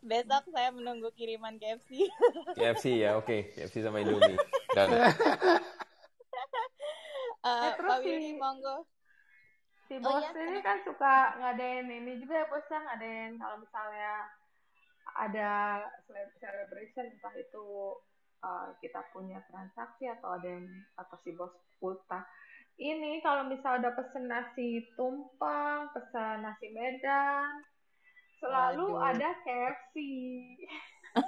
Besok 0.00 0.44
saya 0.48 0.68
menunggu 0.70 1.08
kiriman 1.12 1.56
KFC. 1.56 2.08
KFC 2.56 2.84
ya, 2.98 3.16
oke. 3.16 3.52
KFC 3.52 3.80
sama 3.80 4.00
Indomie. 4.00 4.36
Dan 4.70 4.86
Eh, 4.90 5.12
Eh, 7.40 7.70
terus 7.74 7.88
Pak 7.88 7.98
Willy, 8.04 8.26
si- 8.26 8.36
monggo. 8.36 8.76
si 9.84 9.94
Oh, 9.96 10.02
bos 10.02 10.22
iya, 10.22 10.30
ini 10.38 10.60
kan 10.60 10.76
suka 10.84 11.14
ngadain 11.36 11.86
ini 11.88 12.12
juga 12.20 12.34
ya 12.36 12.44
bos 12.46 12.64
ya 12.64 12.78
ngadain 12.78 13.32
kalau 13.36 13.56
misalnya 13.58 14.12
ada 15.16 15.82
cele- 16.06 16.34
celebration 16.38 17.06
entah 17.10 17.34
itu 17.34 17.96
uh, 18.42 18.68
kita 18.78 19.02
punya 19.10 19.42
transaksi 19.48 20.06
atau 20.06 20.36
ada 20.38 20.48
yang 20.48 20.66
atau 20.94 21.16
si 21.24 21.32
bos 21.32 21.52
ulta 21.80 22.22
ini 22.80 23.20
kalau 23.20 23.44
misalnya 23.44 23.90
ada 23.90 23.96
pesen 23.96 24.24
nasi 24.28 24.84
tumpeng 24.96 25.90
pesan 25.92 26.44
nasi 26.44 26.72
medan 26.72 27.64
selalu 28.40 28.96
Waduh. 28.96 29.08
ada 29.12 29.30
KFC 29.44 29.94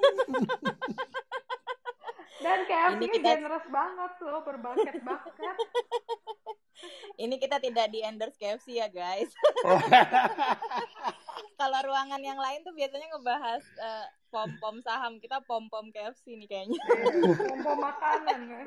dan 2.42 2.58
KFC 2.66 2.98
Ini 2.98 3.06
kita- 3.12 3.36
generous 3.38 3.66
banget 3.68 4.12
loh 4.24 4.40
berbakat-bakat 4.42 5.56
Ini 7.14 7.38
kita 7.38 7.62
tidak 7.62 7.94
di 7.94 8.02
endorse 8.02 8.34
KFC 8.34 8.82
ya 8.82 8.90
guys. 8.90 9.30
Kalau 11.58 11.80
ruangan 11.86 12.22
yang 12.22 12.38
lain 12.38 12.62
tuh 12.66 12.74
biasanya 12.74 13.06
ngebahas 13.12 13.62
eh, 13.78 14.06
pom-pom 14.32 14.80
saham, 14.80 15.20
kita 15.20 15.44
pom-pom 15.44 15.92
KFC 15.92 16.36
nih 16.40 16.48
kayaknya. 16.48 16.80
Kompo 17.36 17.72
makanan 17.76 18.40
ya. 18.48 18.62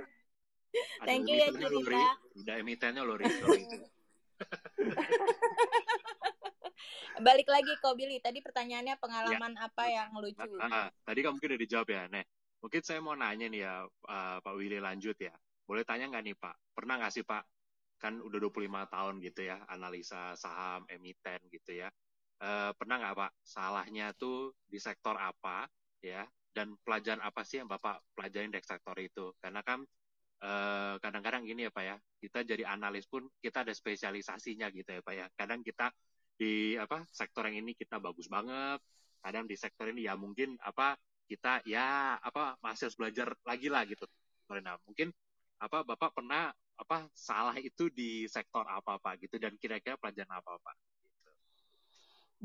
Thank 1.07 1.31
you 1.31 1.39
ya, 1.39 1.49
Cerita. 1.55 1.89
Ri. 1.89 2.03
Udah 2.43 2.55
emitennya 2.59 3.01
loh. 3.01 3.15
Sorry. 3.17 3.63
Balik 7.15 7.47
lagi 7.47 7.71
ke 7.79 7.89
Billy, 7.95 8.19
tadi 8.19 8.43
pertanyaannya 8.43 8.99
pengalaman 8.99 9.55
apa 9.55 9.87
yang 9.87 10.11
lucu? 10.19 10.43
Nah, 10.59 10.91
tadi 11.07 11.19
kamu 11.23 11.39
mungkin 11.39 11.49
udah 11.55 11.61
dijawab 11.63 11.87
ya, 11.87 12.03
Nek. 12.11 12.27
Mungkin 12.59 12.81
saya 12.83 12.99
mau 12.99 13.15
nanya 13.15 13.47
nih 13.47 13.61
ya, 13.63 13.87
uh, 13.87 14.37
Pak 14.43 14.53
Willy 14.57 14.83
lanjut 14.83 15.15
ya. 15.15 15.31
Boleh 15.63 15.87
tanya 15.87 16.11
nggak 16.11 16.23
nih, 16.27 16.35
Pak? 16.35 16.75
Pernah 16.75 16.99
nggak 16.99 17.13
sih, 17.15 17.23
Pak? 17.23 17.43
Kan 18.03 18.19
udah 18.19 18.35
25 18.43 18.91
tahun 18.91 19.23
gitu 19.23 19.47
ya, 19.47 19.63
analisa 19.71 20.35
saham, 20.35 20.83
emiten 20.91 21.39
gitu 21.47 21.71
ya. 21.71 21.87
Eh, 22.35 22.71
pernah 22.75 22.95
nggak, 22.99 23.15
Pak? 23.15 23.31
Salahnya 23.47 24.11
tuh 24.15 24.51
di 24.67 24.75
sektor 24.75 25.15
apa, 25.15 25.67
ya? 26.03 26.27
Dan 26.51 26.75
pelajaran 26.83 27.23
apa 27.23 27.41
sih 27.47 27.63
yang 27.63 27.67
Bapak 27.71 28.03
pelajarin 28.15 28.51
dari 28.51 28.63
sektor 28.63 28.95
itu? 28.99 29.31
Karena 29.39 29.63
kan 29.63 29.83
eh, 30.43 30.95
kadang-kadang 30.99 31.47
gini 31.47 31.67
ya, 31.67 31.71
Pak 31.71 31.83
ya, 31.83 31.95
kita 32.19 32.39
jadi 32.43 32.63
analis 32.67 33.07
pun 33.07 33.23
kita 33.39 33.63
ada 33.63 33.71
spesialisasinya 33.71 34.67
gitu 34.75 34.89
ya, 34.99 35.01
Pak 35.03 35.13
ya. 35.15 35.25
Kadang 35.39 35.63
kita 35.63 35.91
di 36.35 36.75
apa 36.75 37.07
sektor 37.15 37.47
yang 37.47 37.63
ini 37.63 37.71
kita 37.71 37.95
bagus 38.03 38.27
banget, 38.27 38.83
kadang 39.23 39.47
di 39.47 39.55
sektor 39.55 39.87
ini 39.87 40.03
ya 40.03 40.19
mungkin 40.19 40.59
apa 40.59 40.99
kita 41.25 41.63
ya 41.65 42.19
apa 42.19 42.59
masih 42.61 42.91
harus 42.91 42.97
belajar 42.99 43.27
lagi 43.47 43.67
lah 43.71 43.87
gitu. 43.87 44.05
Nah, 44.51 44.75
mungkin 44.85 45.09
apa 45.63 45.81
Bapak 45.87 46.11
pernah 46.13 46.51
apa 46.75 47.07
salah 47.15 47.55
itu 47.57 47.87
di 47.89 48.27
sektor 48.27 48.67
apa 48.67 48.99
Pak 48.99 49.23
gitu 49.23 49.39
dan 49.39 49.55
kira-kira 49.55 49.95
pelajaran 49.95 50.35
apa 50.35 50.59
Pak? 50.59 50.75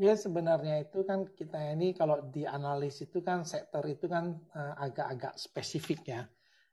Ya 0.00 0.16
sebenarnya 0.16 0.80
itu 0.80 1.04
kan 1.04 1.28
kita 1.28 1.60
ini 1.76 1.92
kalau 1.92 2.24
di 2.32 2.48
analis 2.48 3.04
itu 3.04 3.20
kan 3.20 3.44
sektor 3.44 3.84
itu 3.84 4.08
kan 4.08 4.32
eh, 4.32 4.74
agak-agak 4.88 5.36
spesifik 5.36 6.00
ya. 6.08 6.22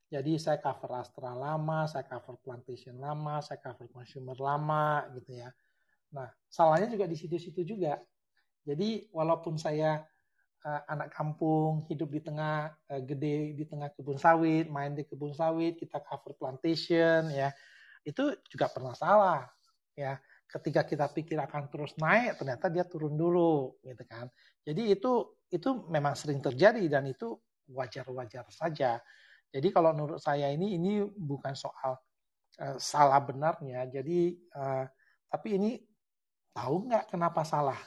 Jadi 0.07 0.39
saya 0.39 0.63
cover 0.63 1.03
Astra 1.03 1.35
lama, 1.35 1.83
saya 1.91 2.07
cover 2.07 2.39
Plantation 2.39 2.95
lama, 2.95 3.43
saya 3.43 3.59
cover 3.59 3.91
Consumer 3.91 4.39
lama 4.39 5.11
gitu 5.19 5.43
ya. 5.43 5.51
Nah 6.15 6.31
salahnya 6.47 6.87
juga 6.87 7.03
di 7.03 7.19
situ-situ 7.19 7.67
juga. 7.67 7.99
Jadi 8.63 9.11
walaupun 9.11 9.59
saya 9.59 10.07
eh, 10.63 10.81
anak 10.87 11.11
kampung 11.11 11.83
hidup 11.91 12.07
di 12.07 12.23
tengah 12.23 12.79
eh, 12.87 13.03
gede 13.03 13.59
di 13.59 13.67
tengah 13.67 13.91
kebun 13.91 14.15
sawit, 14.15 14.71
main 14.71 14.95
di 14.95 15.03
kebun 15.03 15.35
sawit, 15.35 15.75
kita 15.75 15.99
cover 15.99 16.31
plantation 16.39 17.27
ya. 17.27 17.51
Itu 18.07 18.39
juga 18.47 18.71
pernah 18.71 18.95
salah 18.95 19.51
ya 19.99 20.15
ketika 20.47 20.87
kita 20.87 21.11
pikir 21.11 21.35
akan 21.43 21.67
terus 21.67 21.91
naik 21.99 22.39
ternyata 22.39 22.71
dia 22.71 22.87
turun 22.87 23.19
dulu 23.19 23.77
gitu 23.83 24.03
kan. 24.07 24.31
Jadi 24.63 24.95
itu 24.95 25.43
itu 25.51 25.69
memang 25.91 26.15
sering 26.15 26.39
terjadi 26.39 26.83
dan 26.87 27.07
itu 27.11 27.35
wajar-wajar 27.67 28.47
saja. 28.47 28.99
Jadi 29.51 29.67
kalau 29.71 29.91
menurut 29.91 30.23
saya 30.23 30.47
ini 30.51 30.79
ini 30.79 31.03
bukan 31.03 31.51
soal 31.51 31.99
uh, 32.63 32.77
salah 32.79 33.19
benarnya. 33.19 33.87
Jadi 33.91 34.35
uh, 34.55 34.87
tapi 35.27 35.59
ini 35.59 35.71
tahu 36.55 36.87
nggak 36.87 37.11
kenapa 37.11 37.43
salah? 37.43 37.79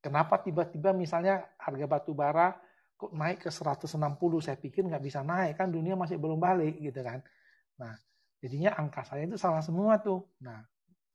Kenapa 0.00 0.40
tiba-tiba 0.40 0.96
misalnya 0.96 1.44
harga 1.60 1.84
batu 1.84 2.16
bara 2.16 2.56
kok 2.96 3.12
naik 3.16 3.44
ke 3.44 3.50
160 3.52 3.96
saya 4.44 4.56
pikir 4.60 4.84
nggak 4.84 5.04
bisa 5.04 5.24
naik 5.24 5.56
kan 5.56 5.72
dunia 5.72 5.96
masih 5.96 6.16
belum 6.16 6.40
balik 6.40 6.80
gitu 6.80 7.00
kan. 7.04 7.20
Nah 7.76 7.92
jadinya 8.40 8.76
angka 8.80 9.04
saya 9.04 9.28
itu 9.28 9.36
salah 9.36 9.60
semua 9.60 10.00
tuh. 10.00 10.24
Nah 10.40 10.64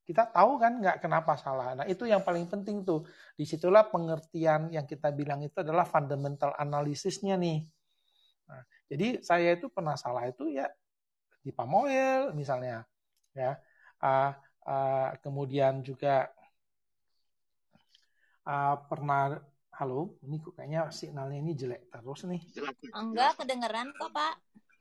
kita 0.06 0.30
tahu 0.30 0.62
kan 0.62 0.78
nggak 0.78 1.02
kenapa 1.02 1.34
salah. 1.34 1.74
Nah 1.74 1.86
itu 1.90 2.06
yang 2.06 2.22
paling 2.22 2.46
penting 2.46 2.86
tuh. 2.86 3.02
Di 3.34 3.42
situlah 3.42 3.90
pengertian 3.90 4.70
yang 4.70 4.86
kita 4.86 5.10
bilang 5.10 5.42
itu 5.42 5.58
adalah 5.66 5.82
fundamental 5.82 6.54
analisisnya 6.54 7.34
nih. 7.34 7.66
Nah, 8.46 8.62
jadi 8.86 9.18
saya 9.26 9.58
itu 9.58 9.66
pernah 9.66 9.98
salah 9.98 10.30
itu 10.30 10.46
ya 10.46 10.70
di 11.42 11.50
palm 11.50 11.74
oil 11.74 12.30
misalnya. 12.38 12.86
ya. 13.34 13.58
Uh, 13.98 14.30
uh, 14.70 15.10
kemudian 15.18 15.82
juga 15.82 16.30
uh, 18.46 18.78
pernah 18.86 19.42
halo, 19.76 20.16
ini 20.24 20.40
kok 20.40 20.56
kayaknya 20.56 20.88
signalnya 20.88 21.36
ini 21.42 21.52
jelek 21.52 21.90
terus 21.90 22.24
nih. 22.24 22.40
Enggak, 22.96 23.42
kedengeran 23.42 23.92
kok, 23.92 24.08
Pak. 24.14 24.34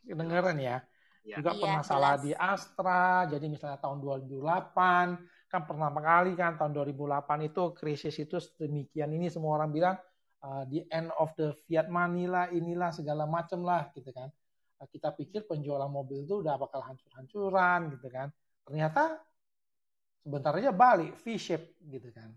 Kedengeran 0.07 0.57
ya. 0.61 0.77
Ya. 1.25 1.41
Juga 1.41 1.57
iya, 1.57 1.61
pernah 1.65 1.81
jelas. 1.81 1.89
salah 1.89 2.15
di 2.21 2.31
Astra, 2.37 3.25
jadi 3.25 3.45
misalnya 3.49 3.81
tahun 3.81 3.97
2008, 3.97 5.49
kan 5.49 5.61
pernah 5.65 5.89
kali 5.89 6.37
kan 6.37 6.53
tahun 6.53 6.71
2008 6.77 7.49
itu 7.49 7.73
krisis 7.73 8.15
itu 8.21 8.37
demikian 8.61 9.09
ini 9.09 9.25
semua 9.33 9.57
orang 9.57 9.73
bilang 9.73 9.95
uh, 10.45 10.63
the 10.69 10.85
end 10.93 11.09
of 11.17 11.33
the 11.33 11.57
fiat 11.65 11.89
money 11.89 12.29
lah, 12.29 12.53
inilah 12.53 12.93
segala 12.93 13.25
macam 13.25 13.65
lah 13.65 13.89
gitu 13.97 14.13
kan. 14.13 14.29
Uh, 14.77 14.87
kita 14.93 15.17
pikir 15.17 15.49
penjualan 15.49 15.89
mobil 15.89 16.29
itu 16.29 16.45
udah 16.45 16.61
bakal 16.61 16.85
hancur-hancuran 16.85 17.89
gitu 17.97 18.07
kan. 18.13 18.29
Ternyata 18.61 19.17
sebentar 20.21 20.53
aja 20.53 20.69
balik 20.69 21.17
V-shape 21.25 21.81
gitu 21.89 22.13
kan. 22.13 22.29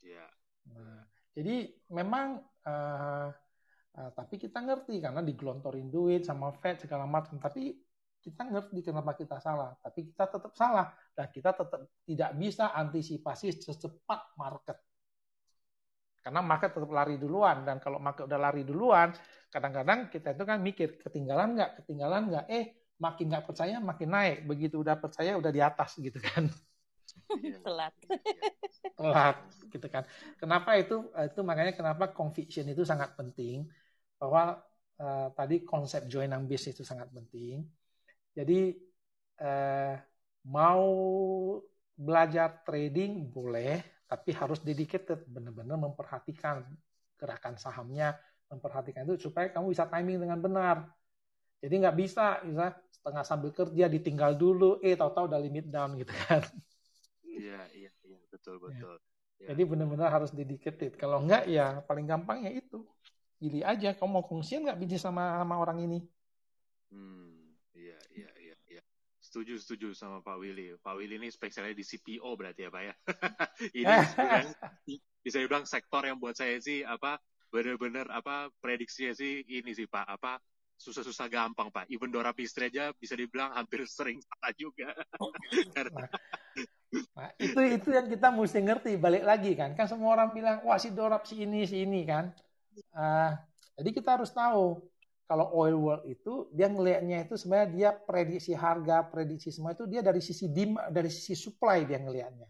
Yeah. 0.00 0.28
Nah, 0.72 1.04
jadi 1.36 1.72
memang 1.92 2.40
uh, 2.64 3.28
uh, 4.00 4.10
tapi 4.16 4.40
kita 4.40 4.64
ngerti 4.64 5.00
karena 5.04 5.20
digelontorin 5.20 5.92
duit 5.92 6.24
sama 6.24 6.52
Fed 6.56 6.80
segala 6.84 7.04
macam. 7.04 7.36
Tapi 7.36 7.72
kita 8.24 8.48
ngerti 8.48 8.80
kenapa 8.80 9.12
kita 9.12 9.36
salah, 9.36 9.76
tapi 9.84 10.08
kita 10.08 10.24
tetap 10.24 10.56
salah 10.56 10.88
dan 11.12 11.28
kita 11.28 11.52
tetap 11.52 11.80
tidak 12.08 12.30
bisa 12.40 12.72
antisipasi 12.72 13.52
secepat 13.52 14.32
market. 14.40 14.80
Karena 16.24 16.40
market 16.40 16.72
tetap 16.72 16.88
lari 16.88 17.20
duluan 17.20 17.68
dan 17.68 17.76
kalau 17.76 18.00
market 18.00 18.24
udah 18.24 18.40
lari 18.40 18.64
duluan, 18.64 19.12
kadang-kadang 19.52 20.08
kita 20.08 20.32
itu 20.32 20.44
kan 20.48 20.56
mikir 20.64 20.96
ketinggalan 20.96 21.52
nggak, 21.52 21.84
ketinggalan 21.84 22.32
nggak, 22.32 22.44
eh 22.48 22.96
makin 22.96 23.28
nggak 23.28 23.44
percaya 23.44 23.76
makin 23.76 24.08
naik, 24.08 24.48
begitu 24.48 24.80
udah 24.80 24.96
percaya 24.96 25.36
udah 25.36 25.52
di 25.52 25.60
atas 25.60 26.00
gitu 26.00 26.16
kan. 26.16 26.48
Telat. 27.68 27.92
Telat 28.98 29.36
gitu 29.68 29.86
kan. 29.92 30.08
Kenapa 30.40 30.80
itu? 30.80 31.12
Itu 31.12 31.44
makanya 31.44 31.76
kenapa 31.76 32.08
conviction 32.16 32.72
itu 32.72 32.88
sangat 32.88 33.12
penting 33.20 33.68
bahwa 34.16 34.64
uh, 34.96 35.28
tadi 35.36 35.60
konsep 35.60 36.08
join 36.08 36.32
and 36.32 36.48
base 36.48 36.72
itu 36.72 36.80
sangat 36.80 37.12
penting 37.12 37.68
jadi 38.36 38.74
eh, 39.40 39.94
mau 40.44 40.84
belajar 41.94 42.62
trading 42.66 43.30
boleh, 43.30 43.80
tapi 44.10 44.34
harus 44.34 44.58
dedicated, 44.60 45.22
benar-benar 45.30 45.78
memperhatikan 45.78 46.66
gerakan 47.14 47.54
sahamnya, 47.56 48.18
memperhatikan 48.50 49.06
itu 49.06 49.30
supaya 49.30 49.48
kamu 49.54 49.70
bisa 49.72 49.86
timing 49.86 50.18
dengan 50.26 50.38
benar. 50.42 50.76
Jadi 51.62 51.74
nggak 51.80 51.96
bisa, 51.96 52.42
bisa 52.44 52.76
setengah 52.92 53.24
sambil 53.24 53.50
kerja 53.54 53.86
ditinggal 53.88 54.36
dulu, 54.36 54.82
eh 54.84 54.98
tahu-tahu 54.98 55.30
udah 55.30 55.40
limit 55.40 55.66
down 55.70 55.96
gitu 55.96 56.12
kan. 56.28 56.42
Iya, 57.24 57.60
iya, 57.74 57.90
iya, 58.06 58.20
betul, 58.30 58.56
iya. 58.62 58.66
betul. 58.70 58.96
Ya. 59.42 59.46
Jadi 59.52 59.62
benar-benar 59.66 60.08
harus 60.12 60.30
dedicated. 60.30 60.94
Kalau 60.96 61.18
enggak 61.24 61.50
ya 61.50 61.82
paling 61.88 62.06
gampang 62.06 62.46
ya 62.46 62.52
itu. 62.54 62.84
Pilih 63.40 63.62
aja, 63.66 63.92
kamu 63.92 64.10
mau 64.20 64.24
kongsian 64.24 64.64
nggak 64.64 64.78
bisnis 64.80 65.02
sama, 65.04 65.42
sama 65.42 65.58
orang 65.60 65.84
ini? 65.84 65.98
Hmm. 66.88 67.52
Iya, 67.74 67.98
iya, 68.14 68.30
iya, 68.40 68.56
iya. 68.70 68.82
Setuju, 69.34 69.58
setuju 69.58 69.88
sama 69.98 70.22
Pak 70.22 70.38
Willy. 70.38 70.78
Pak 70.78 70.94
Willy 70.94 71.18
ini 71.18 71.26
spesialnya 71.26 71.74
di 71.74 71.82
CPO 71.82 72.38
berarti 72.38 72.60
ya, 72.62 72.70
Pak 72.70 72.82
ya. 72.86 72.94
ini 73.82 73.94
sebenarnya 74.06 74.54
bisa 75.26 75.36
dibilang 75.42 75.66
sektor 75.66 76.06
yang 76.06 76.22
buat 76.22 76.38
saya 76.38 76.62
sih 76.62 76.86
apa 76.86 77.18
benar-benar 77.50 78.14
apa 78.14 78.54
prediksinya 78.62 79.10
sih 79.10 79.42
ini 79.42 79.74
sih 79.74 79.90
Pak 79.90 80.06
apa 80.06 80.38
susah-susah 80.78 81.26
gampang 81.26 81.66
Pak. 81.74 81.90
Even 81.90 82.14
Dora 82.14 82.30
Pistri 82.30 82.70
aja 82.70 82.94
bisa 82.94 83.18
dibilang 83.18 83.50
hampir 83.58 83.82
sering 83.90 84.22
salah 84.22 84.54
juga. 84.54 84.94
nah, 85.98 86.14
nah, 87.18 87.30
itu 87.34 87.58
itu 87.74 87.88
yang 87.90 88.06
kita 88.06 88.30
mesti 88.30 88.62
ngerti 88.62 89.02
balik 89.02 89.26
lagi 89.26 89.58
kan. 89.58 89.74
Kan 89.74 89.90
semua 89.90 90.14
orang 90.14 90.30
bilang 90.30 90.62
wah 90.62 90.78
si 90.78 90.94
Dora 90.94 91.18
si 91.26 91.42
ini 91.42 91.66
si 91.66 91.82
ini 91.82 92.06
kan. 92.06 92.30
Uh, 92.94 93.34
jadi 93.82 93.90
kita 93.98 94.14
harus 94.14 94.30
tahu 94.30 94.78
kalau 95.24 95.48
oil 95.56 95.76
world 95.80 96.04
itu 96.04 96.52
dia 96.52 96.68
ngelihatnya 96.68 97.24
itu 97.24 97.34
sebenarnya 97.40 97.68
dia 97.72 97.90
prediksi 97.96 98.52
harga, 98.52 99.08
prediksi 99.08 99.48
semua 99.48 99.72
itu 99.72 99.88
dia 99.88 100.04
dari 100.04 100.20
sisi 100.20 100.52
dim, 100.52 100.76
dari 100.92 101.08
sisi 101.08 101.32
supply 101.32 101.88
dia 101.88 101.96
ngelihatnya. 101.96 102.48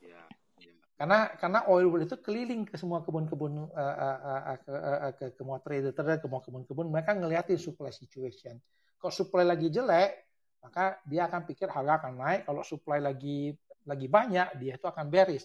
Ya, 0.00 0.24
ya. 0.56 0.72
Karena 0.96 1.28
karena 1.36 1.60
oil 1.68 1.92
world 1.92 2.08
itu 2.08 2.16
keliling 2.16 2.64
ke 2.64 2.80
semua 2.80 3.04
kebun-kebun 3.04 3.68
uh, 3.68 3.76
uh, 3.76 4.18
uh, 4.24 4.56
ke, 4.56 4.72
uh, 4.72 5.12
ke, 5.12 5.24
ke 5.32 5.36
semua 5.36 5.60
trader, 5.60 5.92
trader 5.92 6.16
ke 6.16 6.24
semua 6.24 6.40
kebun-kebun 6.40 6.86
mereka 6.88 7.12
ngeliatin 7.12 7.60
supply 7.60 7.92
situation. 7.92 8.56
Kalau 8.96 9.12
supply 9.12 9.44
lagi 9.44 9.68
jelek, 9.68 10.16
maka 10.64 10.96
dia 11.04 11.28
akan 11.28 11.44
pikir 11.44 11.68
harga 11.68 12.00
akan 12.00 12.12
naik. 12.16 12.40
Kalau 12.48 12.62
supply 12.64 13.04
lagi 13.04 13.52
lagi 13.84 14.06
banyak, 14.08 14.56
dia 14.62 14.78
itu 14.80 14.86
akan 14.88 15.12
bearish. 15.12 15.44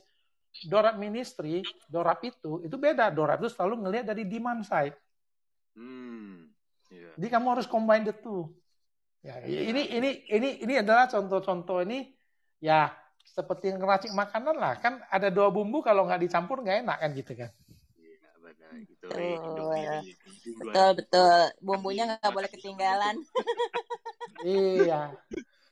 Dorap 0.64 0.96
ministry, 0.96 1.60
dorap 1.92 2.24
itu 2.24 2.64
itu 2.64 2.76
beda. 2.80 3.12
Dorap 3.12 3.44
itu 3.44 3.52
selalu 3.52 3.84
ngelihat 3.84 4.06
dari 4.16 4.24
demand 4.24 4.64
side. 4.64 4.96
Hmm, 5.78 6.50
yeah. 6.90 7.14
Jadi 7.14 7.28
kamu 7.30 7.48
harus 7.54 7.70
combine 7.70 8.02
the 8.10 8.16
two. 8.18 8.50
Ya, 9.22 9.38
yeah. 9.46 9.70
ini 9.70 9.84
ini 9.94 10.10
ini 10.26 10.50
ini 10.66 10.74
adalah 10.82 11.06
contoh-contoh 11.06 11.86
ini 11.86 12.10
ya 12.58 12.90
seperti 13.22 13.70
yang 13.70 13.78
ngeracik 13.84 14.10
makanan 14.18 14.58
lah 14.58 14.74
kan 14.82 14.98
ada 15.14 15.30
dua 15.30 15.54
bumbu 15.54 15.86
kalau 15.86 16.10
nggak 16.10 16.26
dicampur 16.26 16.66
nggak 16.66 16.82
enak 16.82 16.98
kan 16.98 17.10
gitu 17.14 17.34
kan. 17.38 17.52
Iya 18.02 18.30
benar 18.42 18.72
gitu. 18.82 19.06
Oh, 19.14 19.76
ya. 19.78 20.02
Betul 20.58 20.90
betul 20.98 21.42
bumbunya 21.62 22.04
nggak 22.18 22.34
boleh 22.34 22.50
ketinggalan. 22.50 23.16
iya. 24.42 25.14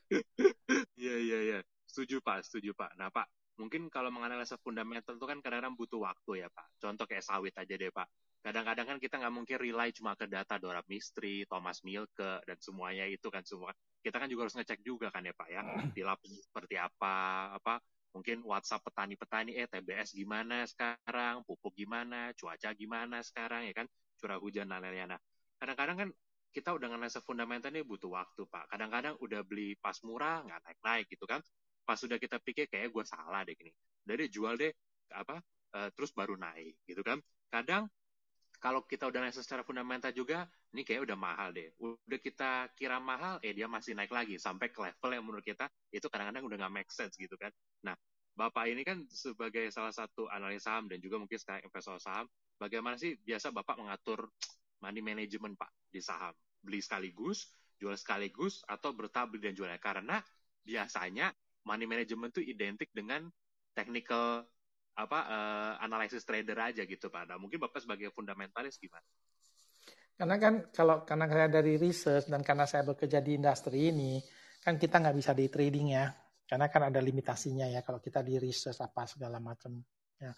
Iya 0.95 1.15
iya 1.17 1.39
iya. 1.41 1.59
Setuju 1.89 2.21
Pak, 2.21 2.45
setuju 2.45 2.77
Pak. 2.77 2.93
Nah 2.93 3.09
Pak, 3.09 3.25
mungkin 3.55 3.87
kalau 3.87 4.11
menganalisa 4.11 4.59
fundamental 4.59 5.15
itu 5.15 5.25
kan 5.27 5.39
kadang-kadang 5.39 5.75
butuh 5.79 5.99
waktu 6.03 6.45
ya 6.45 6.47
Pak. 6.51 6.79
Contoh 6.79 7.05
kayak 7.07 7.23
sawit 7.23 7.55
aja 7.55 7.75
deh 7.75 7.91
Pak 7.91 8.07
kadang-kadang 8.45 8.85
kan 8.85 8.97
kita 9.01 9.17
nggak 9.17 9.33
mungkin 9.33 9.57
rely 9.57 9.89
cuma 9.89 10.13
ke 10.13 10.29
data 10.29 10.61
Dora 10.61 10.85
Mistri, 10.85 11.49
Thomas 11.49 11.81
Milke, 11.81 12.45
dan 12.45 12.57
semuanya 12.61 13.09
itu 13.09 13.33
kan 13.33 13.41
semua. 13.41 13.73
Kita 14.05 14.21
kan 14.21 14.29
juga 14.29 14.45
harus 14.45 14.53
ngecek 14.53 14.85
juga 14.85 15.09
kan 15.09 15.25
ya 15.25 15.33
Pak 15.33 15.49
ya, 15.49 15.65
di 15.89 16.05
lapangan 16.05 16.45
seperti 16.45 16.77
apa, 16.77 17.15
apa 17.57 17.81
mungkin 18.13 18.45
WhatsApp 18.45 18.85
petani-petani, 18.85 19.57
eh 19.57 19.65
TBS 19.65 20.13
gimana 20.13 20.61
sekarang, 20.69 21.41
pupuk 21.41 21.73
gimana, 21.73 22.37
cuaca 22.37 22.69
gimana 22.77 23.25
sekarang 23.25 23.65
ya 23.65 23.73
kan, 23.73 23.89
curah 24.21 24.37
hujan 24.37 24.69
dan 24.69 24.77
lain-lain. 24.85 25.17
Nah, 25.17 25.19
kadang-kadang 25.57 25.97
kan 26.05 26.09
kita 26.53 26.69
udah 26.71 26.87
nganalisa 26.93 27.25
fundamental 27.25 27.73
ini 27.73 27.81
butuh 27.81 28.13
waktu 28.13 28.45
Pak. 28.45 28.71
Kadang-kadang 28.71 29.17
udah 29.25 29.41
beli 29.41 29.73
pas 29.81 29.97
murah 30.05 30.45
nggak 30.45 30.61
naik-naik 30.69 31.05
gitu 31.09 31.25
kan. 31.25 31.41
Pas 31.85 31.95
sudah 31.95 32.17
kita 32.17 32.41
pikir 32.41 32.65
kayak 32.67 32.89
gue 32.89 33.03
salah 33.05 33.45
deh 33.45 33.53
gini. 33.53 33.71
Dari 34.01 34.25
jual 34.27 34.57
deh 34.57 34.73
apa 35.13 35.37
uh, 35.77 35.89
terus 35.93 36.11
baru 36.11 36.33
naik 36.35 36.81
gitu 36.89 37.05
kan. 37.05 37.21
Kadang 37.53 37.87
kalau 38.57 38.81
kita 38.81 39.05
udah 39.05 39.21
naik 39.21 39.35
secara 39.37 39.61
fundamental 39.61 40.09
juga, 40.09 40.49
ini 40.73 40.81
kayak 40.81 41.05
udah 41.05 41.17
mahal 41.19 41.53
deh. 41.53 41.69
Udah 41.77 42.17
kita 42.17 42.73
kira 42.73 42.97
mahal, 42.97 43.37
eh 43.45 43.53
dia 43.53 43.69
masih 43.69 43.93
naik 43.93 44.09
lagi 44.09 44.41
sampai 44.41 44.73
ke 44.73 44.79
level 44.81 45.09
yang 45.13 45.21
menurut 45.21 45.45
kita 45.45 45.69
itu 45.93 46.09
kadang-kadang 46.09 46.41
udah 46.49 46.57
nggak 46.65 46.73
make 46.73 46.89
sense 46.89 47.13
gitu 47.19 47.37
kan. 47.37 47.53
Nah, 47.85 47.93
Bapak 48.35 48.67
ini 48.67 48.83
kan 48.83 49.05
sebagai 49.07 49.71
salah 49.71 49.95
satu 49.95 50.27
analis 50.27 50.67
saham 50.67 50.91
dan 50.91 50.99
juga 50.99 51.15
mungkin 51.15 51.39
sekarang 51.39 51.63
investor 51.63 52.01
saham, 52.03 52.27
bagaimana 52.59 52.99
sih 52.99 53.15
biasa 53.21 53.53
Bapak 53.55 53.79
mengatur 53.79 54.27
money 54.83 54.99
management 54.99 55.55
Pak 55.55 55.71
di 55.87 56.03
saham? 56.03 56.35
Beli 56.59 56.83
sekaligus, 56.83 57.53
jual 57.79 57.95
sekaligus, 57.95 58.65
atau 58.67 58.91
bertahap 58.91 59.31
beli 59.31 59.51
dan 59.51 59.55
jualnya? 59.55 59.79
Karena 59.79 60.19
biasanya 60.65 61.31
money 61.65 61.89
management 61.89 62.31
itu 62.37 62.45
identik 62.45 62.93
dengan 62.93 63.27
technical 63.75 64.45
apa 64.95 65.19
uh, 65.27 65.73
analisis 65.83 66.23
trader 66.23 66.55
aja 66.55 66.87
gitu 66.87 67.11
Pak. 67.11 67.27
Nah, 67.27 67.37
mungkin 67.41 67.59
Bapak 67.59 67.83
sebagai 67.83 68.13
fundamentalis 68.15 68.79
gimana? 68.79 69.03
Karena 70.15 70.39
kan 70.39 70.53
kalau 70.71 71.03
karena 71.03 71.27
saya 71.27 71.49
dari 71.51 71.75
research 71.75 72.31
dan 72.31 72.39
karena 72.39 72.63
saya 72.63 72.87
bekerja 72.87 73.19
di 73.19 73.35
industri 73.35 73.91
ini, 73.91 74.23
kan 74.63 74.79
kita 74.79 75.03
nggak 75.03 75.15
bisa 75.19 75.35
di 75.35 75.51
trading 75.51 75.99
ya. 75.99 76.07
Karena 76.47 76.71
kan 76.71 76.87
ada 76.87 77.03
limitasinya 77.03 77.67
ya 77.67 77.83
kalau 77.83 77.99
kita 77.99 78.23
di 78.23 78.39
research 78.39 78.79
apa 78.79 79.03
segala 79.03 79.43
macam. 79.43 79.75
Ya. 80.15 80.31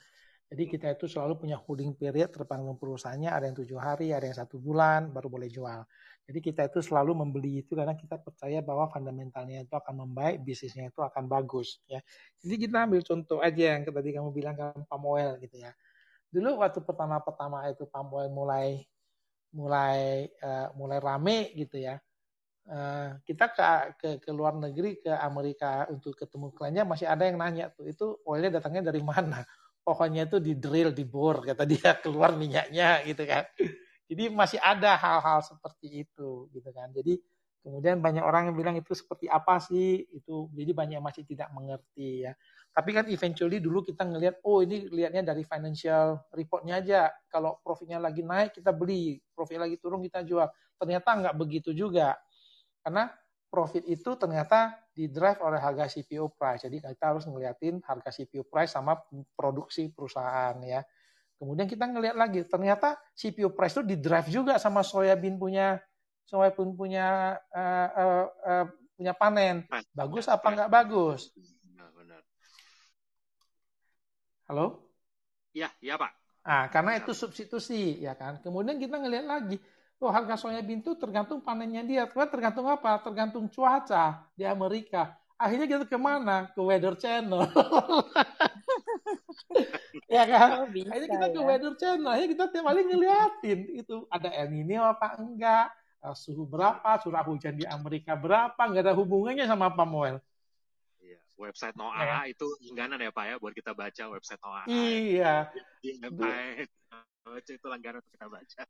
Jadi 0.48 0.63
kita 0.72 0.96
itu 0.96 1.12
selalu 1.12 1.44
punya 1.44 1.60
holding 1.60 1.94
period 2.00 2.32
tergantung 2.32 2.80
perusahaannya, 2.80 3.30
ada 3.30 3.46
yang 3.52 3.58
tujuh 3.60 3.78
hari, 3.78 4.16
ada 4.16 4.26
yang 4.26 4.38
satu 4.40 4.58
bulan, 4.58 5.12
baru 5.12 5.28
boleh 5.28 5.52
jual. 5.52 5.84
Jadi 6.28 6.40
kita 6.44 6.68
itu 6.68 6.84
selalu 6.84 7.24
membeli 7.24 7.63
itu 7.63 7.72
karena 7.72 7.96
kita 7.96 8.20
percaya 8.20 8.60
bahwa 8.60 8.92
fundamentalnya 8.92 9.63
itu 9.63 9.72
akan 9.72 10.04
membaik, 10.04 10.44
bisnisnya 10.44 10.92
itu 10.92 11.00
akan 11.00 11.24
bagus. 11.32 11.80
ya. 11.88 12.04
Jadi 12.44 12.68
kita 12.68 12.84
ambil 12.84 13.00
contoh 13.00 13.40
aja 13.40 13.80
yang 13.80 13.88
tadi 13.88 14.12
kamu 14.12 14.30
bilang 14.36 14.60
kan 14.60 14.76
palm 14.92 15.08
oil 15.08 15.40
gitu 15.40 15.56
ya. 15.56 15.72
Dulu 16.28 16.60
waktu 16.60 16.84
pertama-pertama 16.84 17.72
itu 17.72 17.88
palm 17.88 18.12
oil 18.12 18.28
mulai 18.28 18.84
mulai 19.56 20.28
uh, 20.44 20.68
mulai 20.76 21.00
rame 21.00 21.56
gitu 21.56 21.80
ya. 21.80 21.96
Uh, 22.68 23.16
kita 23.24 23.48
ke, 23.56 23.63
ke 23.96 24.10
ke 24.28 24.32
luar 24.36 24.52
negeri 24.52 25.00
ke 25.00 25.08
Amerika 25.08 25.88
untuk 25.88 26.20
ketemu 26.20 26.52
kliennya 26.52 26.84
masih 26.84 27.08
ada 27.08 27.24
yang 27.24 27.40
nanya 27.40 27.72
tuh 27.72 27.88
itu 27.88 28.20
oilnya 28.28 28.60
datangnya 28.60 28.92
dari 28.92 29.00
mana 29.00 29.40
pokoknya 29.88 30.28
itu 30.28 30.44
di 30.44 30.60
drill, 30.60 30.92
di 30.92 31.08
bor, 31.08 31.48
kata 31.48 31.63
dia 31.63 31.96
keluar 32.04 32.36
minyaknya 32.36 33.08
gitu 33.08 33.24
kan. 33.24 33.48
Jadi 34.17 34.34
masih 34.34 34.58
ada 34.58 34.97
hal-hal 34.97 35.45
seperti 35.45 36.01
itu 36.01 36.49
gitu 36.49 36.69
kan. 36.73 36.89
Jadi 36.89 37.21
Kemudian 37.67 37.99
banyak 37.99 38.23
orang 38.23 38.47
yang 38.47 38.56
bilang 38.56 38.80
itu 38.80 38.95
seperti 38.95 39.27
apa 39.27 39.60
sih 39.60 40.08
itu. 40.15 40.47
Jadi 40.56 40.71
banyak 40.71 41.03
masih 41.03 41.27
tidak 41.27 41.51
mengerti 41.51 42.23
ya. 42.23 42.32
Tapi 42.71 42.95
kan 42.95 43.03
eventually 43.12 43.60
dulu 43.60 43.84
kita 43.84 44.08
ngelihat, 44.08 44.39
oh 44.47 44.63
ini 44.63 44.88
lihatnya 44.88 45.36
dari 45.36 45.43
financial 45.43 46.32
reportnya 46.32 46.80
aja. 46.80 47.12
Kalau 47.27 47.60
profitnya 47.60 47.99
lagi 47.99 48.23
naik 48.23 48.56
kita 48.56 48.71
beli, 48.71 49.19
profit 49.36 49.60
lagi 49.60 49.75
turun 49.84 49.99
kita 49.99 50.23
jual. 50.23 50.47
Ternyata 50.80 51.10
nggak 51.19 51.36
begitu 51.36 51.75
juga. 51.75 52.15
Karena 52.80 53.12
profit 53.51 53.84
itu 53.84 54.15
ternyata 54.15 54.80
di 54.95 55.12
drive 55.12 55.43
oleh 55.43 55.60
harga 55.60 55.91
CPO 55.91 56.39
price. 56.39 56.71
Jadi 56.71 56.80
kita 56.80 57.03
harus 57.12 57.27
ngeliatin 57.27 57.84
harga 57.84 58.15
CPO 58.15 58.47
price 58.47 58.80
sama 58.80 58.95
produksi 59.36 59.91
perusahaan 59.91 60.56
ya. 60.63 60.80
Kemudian 61.38 61.69
kita 61.69 61.86
ngelihat 61.86 62.17
lagi, 62.17 62.41
ternyata 62.50 62.97
CPO 63.13 63.54
price 63.54 63.78
itu 63.78 63.84
di 63.86 63.95
drive 64.02 64.30
juga 64.34 64.58
sama 64.58 64.82
soybean 64.82 65.38
punya 65.38 65.78
soybean 66.26 66.73
punya 66.73 67.38
uh, 67.54 67.89
uh, 67.93 68.26
uh, 68.26 68.65
punya 68.97 69.13
panen. 69.13 69.62
Bagus 69.93 70.26
apa 70.26 70.47
nggak 70.50 70.71
bagus? 70.73 71.30
Halo? 74.50 74.89
Iya, 75.54 75.69
iya 75.84 76.00
Pak. 76.00 76.12
Nah, 76.47 76.63
karena 76.71 76.95
itu 76.95 77.12
substitusi, 77.12 78.00
ya 78.00 78.15
kan. 78.15 78.39
Kemudian 78.39 78.80
kita 78.80 78.95
ngelihat 78.97 79.28
lagi, 79.28 79.60
oh 80.00 80.10
harga 80.10 80.39
soybean 80.39 80.82
itu 80.82 80.97
tergantung 80.97 81.43
panennya 81.45 81.86
dia. 81.86 82.04
Tergantung 82.10 82.65
apa? 82.65 82.97
Tergantung 83.04 83.45
cuaca 83.52 84.26
di 84.34 84.47
Amerika. 84.47 85.13
Akhirnya 85.38 85.69
kita 85.69 85.86
ke 85.86 86.00
mana? 86.02 86.50
Ke 86.50 86.65
Weather 86.65 86.97
Channel. 86.97 87.45
ya 90.15 90.23
kan? 90.26 90.50
Oh, 90.63 90.67
bisa, 90.69 90.89
Akhirnya 90.91 91.10
kita 91.13 91.28
ya. 91.28 91.34
ke 91.34 91.41
Weather 91.41 91.73
Channel. 91.78 92.10
Akhirnya 92.10 92.32
kita 92.34 92.45
tiap 92.52 92.63
kali 92.67 92.82
ngeliatin 92.86 93.60
itu 93.78 93.95
ada 94.10 94.30
El 94.34 94.47
Nino 94.52 94.84
apa 94.84 95.08
enggak, 95.19 95.71
eh, 96.04 96.15
suhu 96.15 96.43
berapa, 96.50 96.91
curah 97.02 97.23
hujan 97.26 97.56
di 97.56 97.65
Amerika 97.65 98.17
berapa, 98.17 98.58
nggak 98.58 98.84
ada 98.84 98.93
hubungannya 98.97 99.45
sama 99.45 99.71
palm 99.71 99.93
oil 99.95 100.17
website 101.38 101.78
NOAA 101.78 102.02
ya. 102.02 102.34
itu 102.34 102.45
langganan 102.67 103.00
ya 103.00 103.12
Pak 103.13 103.26
ya 103.30 103.36
buat 103.38 103.54
kita 103.54 103.71
baca 103.78 104.04
website 104.10 104.41
NOAA. 104.41 104.63
Iya. 104.67 105.36
Di 105.80 105.91
baca 106.02 107.52
itu 107.54 107.67
langganan 107.69 108.02
untuk 108.02 108.13
kita 108.17 108.28
baca. 108.28 108.62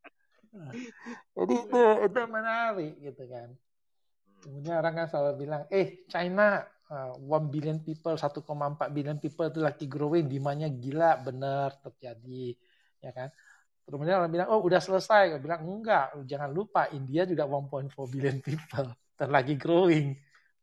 Jadi 1.37 1.55
itu 1.55 1.81
itu 2.03 2.19
menarik 2.27 2.93
gitu 2.99 3.23
kan. 3.31 3.49
Hmm. 3.55 4.41
Kemudian 4.43 4.75
orang 4.77 4.93
kan 4.93 5.07
selalu 5.09 5.31
bilang, 5.47 5.63
eh 5.71 6.03
China 6.11 6.61
uh, 6.91 7.13
one 7.19 7.47
billion 7.51 7.79
people, 7.83 8.15
1,4 8.15 8.43
billion 8.91 9.17
people 9.19 9.47
itu 9.47 9.59
lagi 9.63 9.85
growing, 9.87 10.27
demandnya 10.27 10.67
gila, 10.71 11.19
benar 11.23 11.75
terjadi, 11.83 12.55
ya 13.03 13.11
kan. 13.15 13.29
Kemudian 13.87 14.19
orang 14.19 14.31
bilang, 14.31 14.49
oh 14.51 14.59
udah 14.67 14.83
selesai. 14.83 15.31
Gue 15.31 15.41
bilang, 15.47 15.63
enggak, 15.63 16.11
jangan 16.27 16.51
lupa 16.51 16.91
India 16.91 17.23
juga 17.23 17.47
1.4 17.47 17.91
billion 18.11 18.37
people, 18.43 18.91
dan 19.15 19.29
lagi 19.31 19.55
growing 19.55 20.15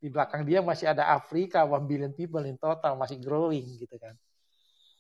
di 0.05 0.13
belakang 0.13 0.45
dia 0.45 0.61
masih 0.61 0.93
ada 0.93 1.17
Afrika, 1.17 1.65
one 1.65 1.89
billion 1.89 2.13
people 2.13 2.45
in 2.45 2.61
total 2.61 2.93
masih 3.01 3.17
growing 3.25 3.65
gitu 3.81 3.97
kan. 3.97 4.13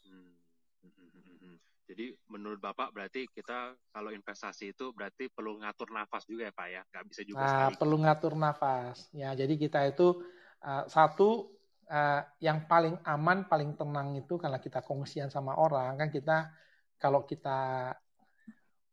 Hmm, 0.08 0.32
Jadi 1.92 2.16
menurut 2.32 2.56
Bapak 2.56 2.88
berarti 2.96 3.28
kita 3.28 3.76
kalau 3.92 4.08
investasi 4.08 4.72
itu 4.72 4.96
berarti 4.96 5.28
perlu 5.28 5.60
ngatur 5.60 5.92
nafas 5.92 6.24
juga 6.24 6.48
ya 6.48 6.52
Pak 6.56 6.68
ya, 6.72 6.82
nggak 6.88 7.04
bisa 7.12 7.20
juga. 7.20 7.37
Nah, 7.44 7.52
sekali. 7.52 7.76
perlu 7.84 7.96
ngatur 8.00 8.32
nafas. 8.32 8.96
Ya, 9.12 9.37
jadi 9.37 9.54
kita 9.60 9.92
itu 9.92 10.24
uh, 10.64 10.85
satu 10.88 11.55
uh, 11.88 12.20
yang 12.40 12.64
paling 12.64 12.96
aman, 13.05 13.44
paling 13.44 13.77
tenang 13.77 14.16
itu 14.16 14.40
karena 14.40 14.59
kita 14.59 14.81
kongsian 14.81 15.29
sama 15.29 15.57
orang 15.61 16.00
kan 16.00 16.09
kita 16.09 16.50
kalau 16.96 17.29
kita, 17.29 17.92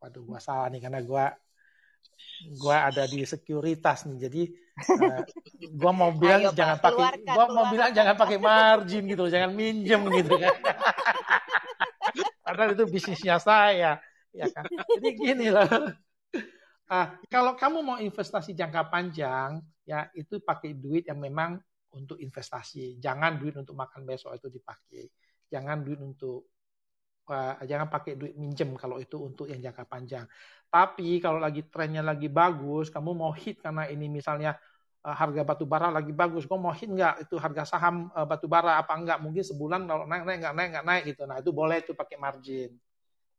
waduh 0.04 0.24
gua 0.28 0.40
salah 0.44 0.68
nih 0.68 0.84
karena 0.84 1.00
gua 1.00 1.32
gua 2.60 2.92
ada 2.92 3.08
di 3.08 3.24
sekuritas 3.24 4.04
nih. 4.06 4.18
Jadi 4.28 4.44
uh, 5.00 5.24
gua 5.80 5.92
mau 5.96 6.12
bilang 6.22 6.52
Ayo, 6.52 6.52
jangan 6.52 6.78
pakai 6.84 7.06
gua 7.24 7.46
mau 7.48 7.66
bilang 7.72 7.92
jangan 7.96 8.16
pakai 8.20 8.38
margin 8.38 9.04
gitu 9.08 9.24
jangan 9.32 9.52
minjem 9.56 10.02
gitu 10.12 10.34
kan. 10.36 10.56
Padahal 12.46 12.76
itu 12.76 12.84
bisnisnya 12.92 13.40
saya 13.40 14.04
ya 14.36 14.46
kan. 14.52 14.68
Jadi 15.00 15.10
gini 15.16 15.48
loh. 15.48 15.68
Ah 16.92 17.16
kalau 17.32 17.56
kamu 17.56 17.80
mau 17.80 17.98
investasi 18.04 18.52
jangka 18.52 18.92
panjang 18.92 19.64
ya 19.86 20.10
itu 20.14 20.42
pakai 20.42 20.78
duit 20.78 21.10
yang 21.10 21.18
memang 21.18 21.58
untuk 21.92 22.22
investasi 22.22 23.02
jangan 23.02 23.38
duit 23.42 23.58
untuk 23.58 23.76
makan 23.76 24.06
besok 24.08 24.38
itu 24.38 24.48
dipakai 24.48 25.10
jangan 25.52 25.84
duit 25.84 26.00
untuk 26.00 26.48
uh, 27.28 27.60
jangan 27.66 27.92
pakai 27.92 28.16
duit 28.16 28.34
minjem 28.38 28.78
kalau 28.78 29.02
itu 29.02 29.20
untuk 29.20 29.50
yang 29.50 29.60
jangka 29.60 29.84
panjang 29.90 30.26
tapi 30.72 31.20
kalau 31.20 31.36
lagi 31.36 31.68
trennya 31.68 32.00
lagi 32.00 32.32
bagus, 32.32 32.88
kamu 32.88 33.12
mau 33.12 33.36
hit 33.36 33.60
karena 33.60 33.92
ini 33.92 34.08
misalnya 34.08 34.56
uh, 35.04 35.12
harga 35.12 35.44
batu 35.44 35.68
bara 35.68 35.92
lagi 35.92 36.16
bagus, 36.16 36.48
kamu 36.48 36.60
mau 36.64 36.72
hit 36.72 36.88
nggak 36.88 37.28
itu 37.28 37.36
harga 37.36 37.68
saham 37.68 38.08
uh, 38.16 38.24
batu 38.24 38.48
bara 38.48 38.80
apa 38.80 38.96
enggak? 38.96 39.20
Mungkin 39.20 39.44
sebulan 39.44 39.84
kalau 39.84 40.08
naik 40.08 40.24
naik 40.24 40.40
nggak 40.40 40.56
naik 40.56 40.70
nggak 40.72 40.86
naik 40.88 41.04
gitu. 41.12 41.28
Nah 41.28 41.44
itu 41.44 41.52
boleh 41.52 41.84
itu 41.84 41.92
pakai 41.92 42.16
margin. 42.16 42.72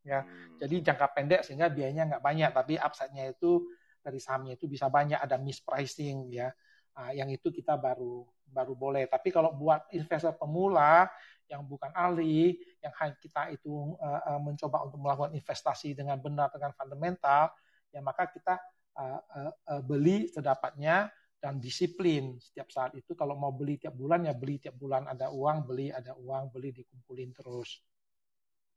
Ya, 0.04 0.26
hmm. 0.26 0.60
jadi 0.60 0.92
jangka 0.92 1.06
pendek 1.14 1.40
sehingga 1.46 1.72
biayanya 1.72 2.02
nggak 2.12 2.22
banyak, 2.26 2.50
tapi 2.52 2.74
upside-nya 2.76 3.32
itu 3.32 3.64
dari 4.02 4.18
sahamnya 4.18 4.58
itu 4.58 4.66
bisa 4.66 4.90
banyak 4.90 5.18
ada 5.18 5.38
mispricing 5.38 6.28
ya. 6.34 6.50
Uh, 6.92 7.14
yang 7.16 7.30
itu 7.32 7.48
kita 7.48 7.78
baru 7.80 8.26
baru 8.52 8.76
boleh. 8.76 9.08
Tapi 9.08 9.32
kalau 9.32 9.56
buat 9.56 9.88
investor 9.96 10.36
pemula 10.36 11.08
yang 11.48 11.64
bukan 11.64 11.88
ahli, 11.96 12.60
yang 12.84 12.92
kita 13.16 13.48
itu 13.48 13.96
uh, 13.96 14.40
mencoba 14.40 14.84
untuk 14.84 15.00
melakukan 15.00 15.32
investasi 15.32 15.96
dengan 15.96 16.20
benar 16.20 16.52
dengan 16.52 16.76
fundamental, 16.76 17.48
ya 17.88 18.04
maka 18.04 18.28
kita 18.28 18.60
uh, 18.96 19.20
uh, 19.20 19.52
uh, 19.72 19.82
beli 19.84 20.28
sedapatnya 20.28 21.08
dan 21.42 21.58
disiplin 21.58 22.38
setiap 22.38 22.70
saat 22.70 22.92
itu. 22.94 23.16
Kalau 23.18 23.34
mau 23.34 23.50
beli 23.50 23.80
tiap 23.80 23.96
bulan 23.96 24.22
ya 24.28 24.36
beli 24.36 24.62
tiap 24.62 24.78
bulan 24.78 25.08
ada 25.10 25.32
uang 25.32 25.66
beli 25.66 25.90
ada 25.90 26.14
uang 26.14 26.52
beli 26.54 26.70
dikumpulin 26.70 27.30
terus. 27.34 27.82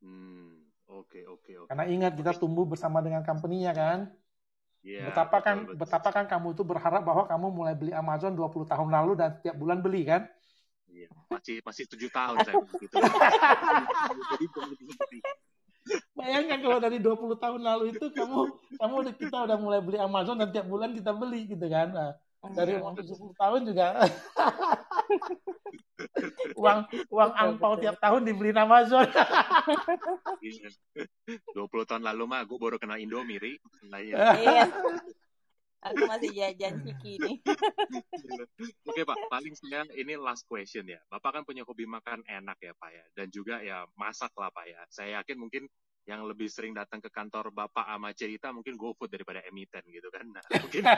Hmm, 0.02 0.66
oke 0.90 1.08
okay, 1.08 1.24
oke 1.30 1.46
okay, 1.46 1.56
Okay. 1.62 1.68
Karena 1.72 1.86
ingat 1.88 2.14
kita 2.18 2.34
tumbuh 2.36 2.66
bersama 2.66 3.00
dengan 3.06 3.22
company-nya 3.22 3.72
kan. 3.72 4.00
Yeah, 4.86 5.10
betapa 5.10 5.42
betul, 5.42 5.48
kan 5.50 5.58
betul. 5.66 5.78
betapa 5.82 6.10
kan 6.14 6.26
kamu 6.30 6.54
itu 6.54 6.62
berharap 6.62 7.02
bahwa 7.02 7.26
kamu 7.26 7.50
mulai 7.50 7.74
beli 7.74 7.90
Amazon 7.90 8.38
20 8.38 8.70
tahun 8.70 8.90
lalu 8.94 9.18
dan 9.18 9.34
tiap 9.42 9.58
bulan 9.58 9.82
beli 9.82 10.06
kan? 10.06 10.30
Iya, 10.86 11.10
masih 11.26 11.58
masih 11.66 11.90
tujuh 11.90 12.14
tahun 12.14 12.38
saya 12.46 12.62
begitu. 12.70 12.94
Bayangkan 16.14 16.60
kalau 16.62 16.78
dari 16.78 17.02
20 17.02 17.18
tahun 17.34 17.62
lalu 17.66 17.98
itu 17.98 18.14
kamu 18.14 18.46
kamu 18.78 18.96
kita 19.18 19.50
udah 19.50 19.58
mulai 19.58 19.82
beli 19.82 19.98
Amazon 19.98 20.38
dan 20.38 20.54
tiap 20.54 20.70
bulan 20.70 20.94
kita 20.94 21.18
beli 21.18 21.50
gitu 21.50 21.66
kan. 21.66 21.90
Nah, 21.90 22.14
dari 22.54 22.78
umur 22.78 23.02
70 23.02 23.42
tahun 23.42 23.66
juga 23.66 23.86
uang 26.62 26.80
uang 27.10 27.32
angpau 27.34 27.74
tiap 27.82 27.98
tahun 27.98 28.22
dibeli 28.22 28.54
Amazon. 28.54 29.10
20 31.26 31.90
tahun 31.90 32.04
lalu 32.06 32.24
mah 32.30 32.46
gue 32.46 32.58
baru 32.58 32.78
kenal 32.78 33.02
Indomie, 33.02 33.42
Iya. 33.90 34.70
Aku 35.86 36.02
masih 36.10 36.34
jajan 36.34 36.82
ciki 36.82 37.22
nih. 37.22 37.38
Oke 38.90 39.02
Pak, 39.06 39.18
paling 39.30 39.54
saya 39.54 39.86
ini 39.94 40.18
last 40.18 40.50
question 40.50 40.90
ya. 40.90 40.98
Bapak 41.14 41.38
kan 41.38 41.44
punya 41.46 41.62
hobi 41.62 41.86
makan 41.86 42.26
enak 42.26 42.58
ya 42.58 42.74
Pak 42.74 42.90
ya. 42.90 43.06
Dan 43.14 43.30
juga 43.30 43.62
ya 43.62 43.86
masak 43.94 44.34
lah 44.34 44.50
Pak 44.50 44.66
ya. 44.66 44.82
Saya 44.90 45.22
yakin 45.22 45.38
mungkin 45.38 45.70
yang 46.06 46.26
lebih 46.26 46.50
sering 46.50 46.74
datang 46.74 47.02
ke 47.02 47.10
kantor 47.14 47.54
Bapak 47.54 47.86
sama 47.86 48.14
cerita 48.18 48.50
mungkin 48.50 48.78
GoFood 48.78 49.14
daripada 49.14 49.46
emiten 49.46 49.86
gitu 49.86 50.10
kan. 50.10 50.26
Nah, 50.26 50.42
mungkin 50.58 50.84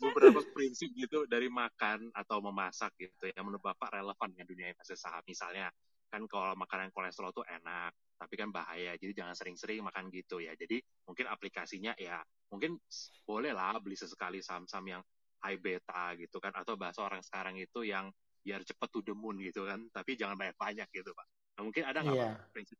beberapa 0.00 0.40
prinsip 0.56 0.88
gitu 0.96 1.28
dari 1.28 1.52
makan 1.52 2.08
atau 2.16 2.40
memasak 2.40 2.96
gitu 2.96 3.28
yang 3.36 3.48
menurut 3.48 3.64
Bapak 3.64 4.00
relevan 4.00 4.28
dengan 4.32 4.48
dunia 4.48 4.72
investasi 4.72 4.96
saham. 4.96 5.24
Misalnya 5.28 5.68
kan 6.10 6.26
kalau 6.26 6.58
makanan 6.58 6.90
kolesterol 6.90 7.30
tuh 7.30 7.46
enak, 7.46 7.94
tapi 8.18 8.34
kan 8.34 8.50
bahaya. 8.50 8.98
Jadi 8.98 9.14
jangan 9.14 9.38
sering-sering 9.38 9.86
makan 9.86 10.10
gitu 10.10 10.42
ya. 10.42 10.52
Jadi 10.58 10.82
mungkin 11.06 11.30
aplikasinya 11.30 11.94
ya 11.96 12.18
mungkin 12.50 12.76
boleh 13.22 13.54
lah 13.54 13.78
beli 13.78 13.94
sesekali 13.94 14.42
saham-saham 14.42 14.98
yang 14.98 15.02
high 15.40 15.56
beta 15.56 16.18
gitu 16.20 16.36
kan 16.42 16.52
atau 16.52 16.76
bahasa 16.76 17.00
orang 17.00 17.22
sekarang 17.24 17.56
itu 17.56 17.86
yang 17.86 18.12
biar 18.40 18.60
cepet 18.64 18.88
to 18.92 19.00
the 19.04 19.14
moon 19.14 19.40
gitu 19.40 19.64
kan 19.64 19.88
tapi 19.92 20.16
jangan 20.16 20.36
banyak-banyak 20.36 20.88
gitu 20.92 21.12
pak 21.12 21.26
nah, 21.56 21.62
mungkin 21.64 21.82
ada 21.84 21.98
nggak 22.04 22.16
yeah. 22.16 22.36
prinsip 22.52 22.76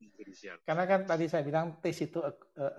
karena 0.64 0.84
kan 0.88 1.00
tadi 1.04 1.24
saya 1.28 1.42
bilang 1.44 1.80
taste 1.80 2.08
itu 2.08 2.20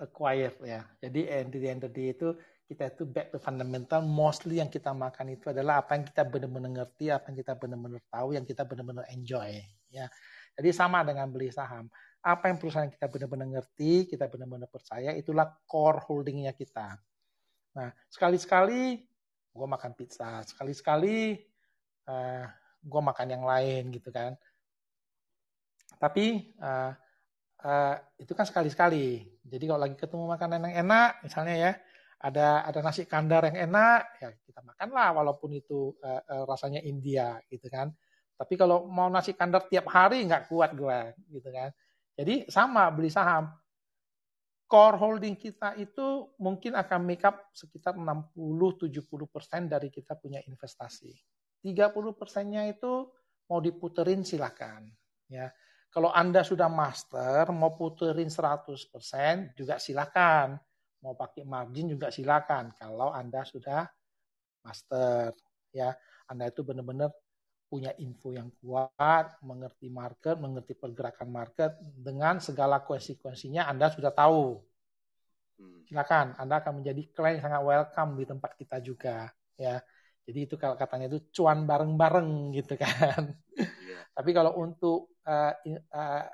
acquired 0.02 0.58
ya 0.62 0.86
jadi 1.02 1.46
the 1.48 1.90
day 1.90 2.14
itu 2.14 2.34
kita 2.66 2.88
itu 2.96 3.04
back 3.04 3.36
to 3.36 3.38
fundamental 3.38 4.00
mostly 4.02 4.64
yang 4.64 4.72
kita 4.72 4.96
makan 4.96 5.36
itu 5.36 5.52
adalah 5.52 5.84
apa 5.84 6.00
yang 6.00 6.06
kita 6.08 6.24
benar-benar 6.24 6.72
ngerti 6.72 7.12
apa 7.12 7.26
yang 7.30 7.38
kita 7.44 7.54
benar-benar 7.60 8.02
tahu 8.08 8.30
yang 8.34 8.46
kita 8.48 8.64
benar-benar 8.66 9.06
enjoy 9.12 9.62
ya 9.92 10.08
jadi 10.58 10.70
sama 10.76 11.06
dengan 11.06 11.30
beli 11.32 11.50
saham 11.50 11.88
apa 12.22 12.54
yang 12.54 12.58
perusahaan 12.62 12.90
kita 12.90 13.10
benar-benar 13.10 13.50
ngerti, 13.50 14.06
kita 14.06 14.30
benar-benar 14.30 14.70
percaya, 14.70 15.10
itulah 15.18 15.50
core 15.66 16.06
holdingnya 16.06 16.54
kita. 16.54 17.02
Nah, 17.74 17.90
sekali-sekali 18.14 19.02
gue 19.52 19.68
makan 19.68 19.92
pizza, 19.98 20.46
sekali-sekali 20.46 21.42
uh, 22.08 22.14
eh, 22.14 22.46
gue 22.78 23.02
makan 23.02 23.28
yang 23.28 23.44
lain 23.44 23.90
gitu 23.90 24.14
kan. 24.14 24.38
Tapi 25.98 26.54
uh, 26.62 26.94
uh, 27.66 27.96
itu 28.22 28.32
kan 28.38 28.46
sekali-sekali. 28.46 29.26
Jadi 29.42 29.64
kalau 29.66 29.82
lagi 29.82 29.98
ketemu 29.98 30.30
makanan 30.30 30.62
yang 30.70 30.76
enak, 30.86 31.26
misalnya 31.26 31.56
ya, 31.58 31.72
ada 32.22 32.70
ada 32.70 32.80
nasi 32.86 33.10
kandar 33.10 33.50
yang 33.50 33.66
enak 33.66 34.02
ya 34.22 34.30
kita 34.46 34.62
makanlah 34.62 35.10
walaupun 35.10 35.58
itu 35.58 35.98
uh, 36.06 36.22
uh, 36.22 36.44
rasanya 36.46 36.78
India 36.86 37.42
gitu 37.50 37.66
kan 37.66 37.90
tapi 38.42 38.58
kalau 38.58 38.90
mau 38.90 39.06
nasi 39.06 39.38
kandar 39.38 39.70
tiap 39.70 39.86
hari 39.94 40.26
nggak 40.26 40.50
kuat 40.50 40.74
gue 40.74 41.14
gitu 41.30 41.54
kan. 41.54 41.70
Jadi 42.18 42.50
sama 42.50 42.90
beli 42.90 43.14
saham. 43.14 43.54
Core 44.66 44.98
holding 44.98 45.38
kita 45.38 45.78
itu 45.78 46.34
mungkin 46.42 46.74
akan 46.74 47.06
make 47.06 47.22
up 47.22 47.54
sekitar 47.54 47.94
60-70% 47.94 49.70
dari 49.70 49.94
kita 49.94 50.18
punya 50.18 50.42
investasi. 50.42 51.14
30 51.62 51.94
persennya 52.18 52.66
itu 52.66 53.06
mau 53.46 53.62
diputerin 53.62 54.26
silakan 54.26 54.90
ya. 55.30 55.46
Kalau 55.94 56.10
anda 56.10 56.42
sudah 56.42 56.66
master 56.66 57.54
mau 57.54 57.78
puterin 57.78 58.32
100% 58.34 59.54
juga 59.54 59.78
silakan. 59.78 60.58
Mau 61.02 61.14
pakai 61.14 61.46
margin 61.46 61.94
juga 61.94 62.14
silakan 62.14 62.78
kalau 62.78 63.10
Anda 63.10 63.42
sudah 63.42 63.90
master 64.62 65.34
ya. 65.74 65.90
Anda 66.30 66.54
itu 66.54 66.62
benar-benar 66.62 67.10
punya 67.72 67.96
info 68.04 68.36
yang 68.36 68.52
kuat, 68.60 69.40
mengerti 69.48 69.88
market, 69.88 70.36
mengerti 70.36 70.76
pergerakan 70.76 71.32
market 71.32 71.80
dengan 71.80 72.44
segala 72.44 72.84
konsekuensinya 72.84 73.64
Anda 73.64 73.88
sudah 73.88 74.12
tahu. 74.12 74.60
Hmm. 75.56 75.88
Silakan, 75.88 76.36
Anda 76.36 76.60
akan 76.60 76.84
menjadi 76.84 77.08
klien 77.16 77.40
sangat 77.40 77.64
welcome 77.64 78.20
di 78.20 78.28
tempat 78.28 78.60
kita 78.60 78.84
juga 78.84 79.32
ya. 79.56 79.80
Jadi 80.28 80.40
itu 80.52 80.60
kalau 80.60 80.76
katanya 80.76 81.08
itu 81.08 81.24
cuan 81.32 81.64
bareng-bareng 81.64 82.52
gitu 82.60 82.76
kan. 82.76 83.32
Yeah. 83.56 84.04
Tapi 84.12 84.36
kalau 84.36 84.52
untuk 84.60 85.16
uh, 85.24 85.56
uh, 85.96 86.26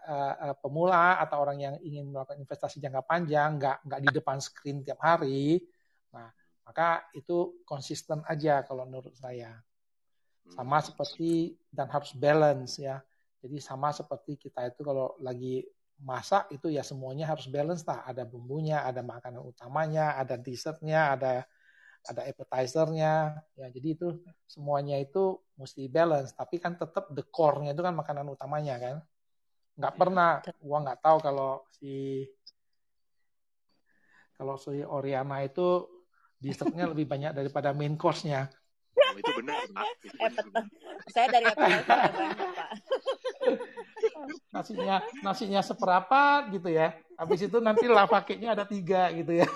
uh, 0.41 0.55
pemula 0.57 1.21
atau 1.21 1.37
orang 1.45 1.61
yang 1.61 1.75
ingin 1.85 2.09
melakukan 2.09 2.41
investasi 2.41 2.81
jangka 2.81 3.05
panjang, 3.05 3.61
nggak 3.61 3.77
nggak 3.85 4.01
di 4.01 4.09
depan 4.09 4.37
screen 4.41 4.81
tiap 4.81 4.99
hari, 5.05 5.61
nah 6.09 6.33
maka 6.65 7.05
itu 7.13 7.61
konsisten 7.63 8.25
aja 8.25 8.65
kalau 8.65 8.89
menurut 8.89 9.13
saya. 9.13 9.53
Sama 10.53 10.79
hmm. 10.79 10.85
seperti 10.91 11.31
dan 11.69 11.87
harus 11.91 12.11
balance 12.15 12.79
ya. 12.79 13.01
Jadi 13.43 13.57
sama 13.61 13.93
seperti 13.93 14.35
kita 14.39 14.65
itu 14.67 14.81
kalau 14.81 15.13
lagi 15.21 15.63
masak 15.97 16.49
itu 16.53 16.69
ya 16.69 16.81
semuanya 16.85 17.29
harus 17.29 17.45
balance 17.49 17.85
lah. 17.85 18.05
Ada 18.05 18.23
bumbunya, 18.25 18.85
ada 18.85 19.01
makanan 19.05 19.43
utamanya, 19.45 20.17
ada 20.17 20.35
dessertnya, 20.37 21.13
ada 21.13 21.45
ada 22.07 22.23
appetizernya 22.23 23.43
ya 23.59 23.67
jadi 23.67 23.87
itu 23.99 24.07
semuanya 24.47 24.95
itu 25.01 25.37
mesti 25.59 25.91
balance 25.91 26.31
tapi 26.31 26.57
kan 26.57 26.79
tetap 26.79 27.11
the 27.11 27.23
core-nya 27.27 27.75
itu 27.75 27.83
kan 27.83 27.93
makanan 27.93 28.31
utamanya 28.31 28.75
kan 28.79 28.95
nggak 29.77 29.93
iya. 29.93 29.99
pernah 29.99 30.29
gua 30.63 30.77
nggak 30.87 30.99
tahu 31.03 31.17
kalau 31.21 31.51
si 31.75 32.25
kalau 34.39 34.55
si 34.55 34.81
Oriana 34.85 35.43
itu 35.43 35.85
dessertnya 36.37 36.85
lebih 36.85 37.09
banyak 37.09 37.33
daripada 37.33 37.73
main 37.73 37.97
course-nya 37.97 38.47
oh, 38.97 39.19
itu 39.19 39.31
benar 39.41 39.61
pak 39.71 39.85
saya 41.13 41.27
dari 41.29 41.45
appetizer 41.45 42.09
banyak 42.13 42.49
pak 42.53 42.69
nasinya 44.53 44.95
nasinya 45.21 45.61
seperempat 45.61 46.41
gitu 46.53 46.69
ya 46.73 46.97
habis 47.17 47.39
itu 47.45 47.57
nanti 47.61 47.85
lava 47.85 48.19
cake-nya 48.25 48.57
ada 48.57 48.65
tiga 48.65 49.13
gitu 49.13 49.41
ya 49.43 49.47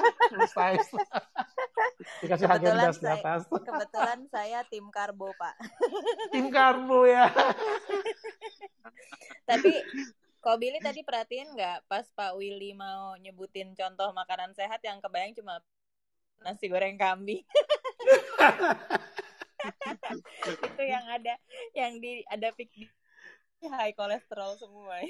size 0.52 0.92
Dikasih 2.22 2.46
kebetulan 2.46 2.92
saya, 2.92 3.02
di 3.02 3.08
atas. 3.08 3.40
Kebetulan 3.50 4.20
saya 4.30 4.58
tim 4.68 4.86
karbo, 4.94 5.32
Pak. 5.36 5.54
tim 6.30 6.46
karbo 6.52 7.02
ya. 7.08 7.28
Tapi 9.48 9.70
Kok 10.46 10.62
Billy 10.62 10.78
tadi 10.78 11.02
perhatiin 11.02 11.58
nggak 11.58 11.90
pas 11.90 12.06
Pak 12.14 12.38
Willy 12.38 12.70
mau 12.70 13.18
nyebutin 13.18 13.74
contoh 13.74 14.14
makanan 14.14 14.54
sehat 14.54 14.78
yang 14.86 15.02
kebayang 15.02 15.34
cuma 15.34 15.58
nasi 16.38 16.70
goreng 16.70 16.94
kambing. 16.94 17.42
Itu 20.46 20.82
yang 20.82 21.04
ada 21.10 21.34
yang 21.74 21.92
di 21.98 22.22
ada 22.30 22.54
pik 22.54 22.70
high 23.66 23.94
kolesterol 23.96 24.54
semua. 24.60 25.00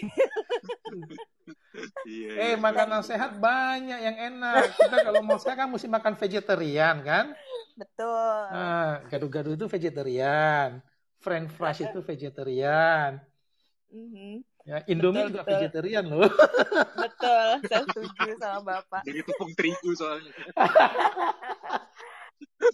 iya, 2.08 2.30
eh 2.38 2.50
iya. 2.54 2.56
makanan 2.56 3.02
sehat 3.04 3.36
banyak 3.36 4.00
yang 4.00 4.16
enak. 4.32 4.72
Kita 4.72 4.96
kalau 5.02 5.20
mau 5.26 5.36
sehat 5.36 5.58
kan 5.60 5.68
mesti 5.68 5.88
makan 5.90 6.14
vegetarian 6.16 6.96
kan? 7.04 7.34
Betul. 7.76 8.40
Nah, 8.54 9.04
gado-gado 9.12 9.52
itu 9.52 9.66
vegetarian, 9.68 10.80
French 11.20 11.52
fries 11.52 11.84
itu 11.84 12.00
vegetarian. 12.00 13.20
Mm-hmm. 13.92 14.34
Ya, 14.66 14.82
Indomie 14.90 15.22
betul, 15.22 15.30
juga 15.30 15.42
betul. 15.44 15.52
vegetarian 15.54 16.04
loh. 16.10 16.26
Betul, 16.98 17.48
saya 17.70 17.84
setuju 17.86 18.34
sama 18.42 18.60
Bapak. 18.66 19.02
Jadi 19.06 19.20
tepung 19.22 19.52
terigu 19.54 19.90
soalnya. 19.94 20.32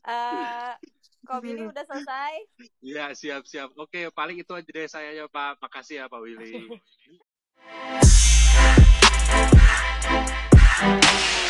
uh, 0.06 0.74
Kok 1.22 1.38
Willy 1.46 1.70
udah 1.70 1.86
selesai? 1.86 2.34
Iya, 2.82 3.14
siap-siap. 3.14 3.78
Oke, 3.78 4.10
paling 4.10 4.42
itu 4.42 4.50
aja 4.58 4.66
deh 4.66 4.90
saya 4.90 5.14
ya, 5.14 5.30
Pak. 5.30 5.62
Makasih 5.62 6.02
ya, 6.02 6.10
Pak 6.10 6.18
Willy. 6.18 6.66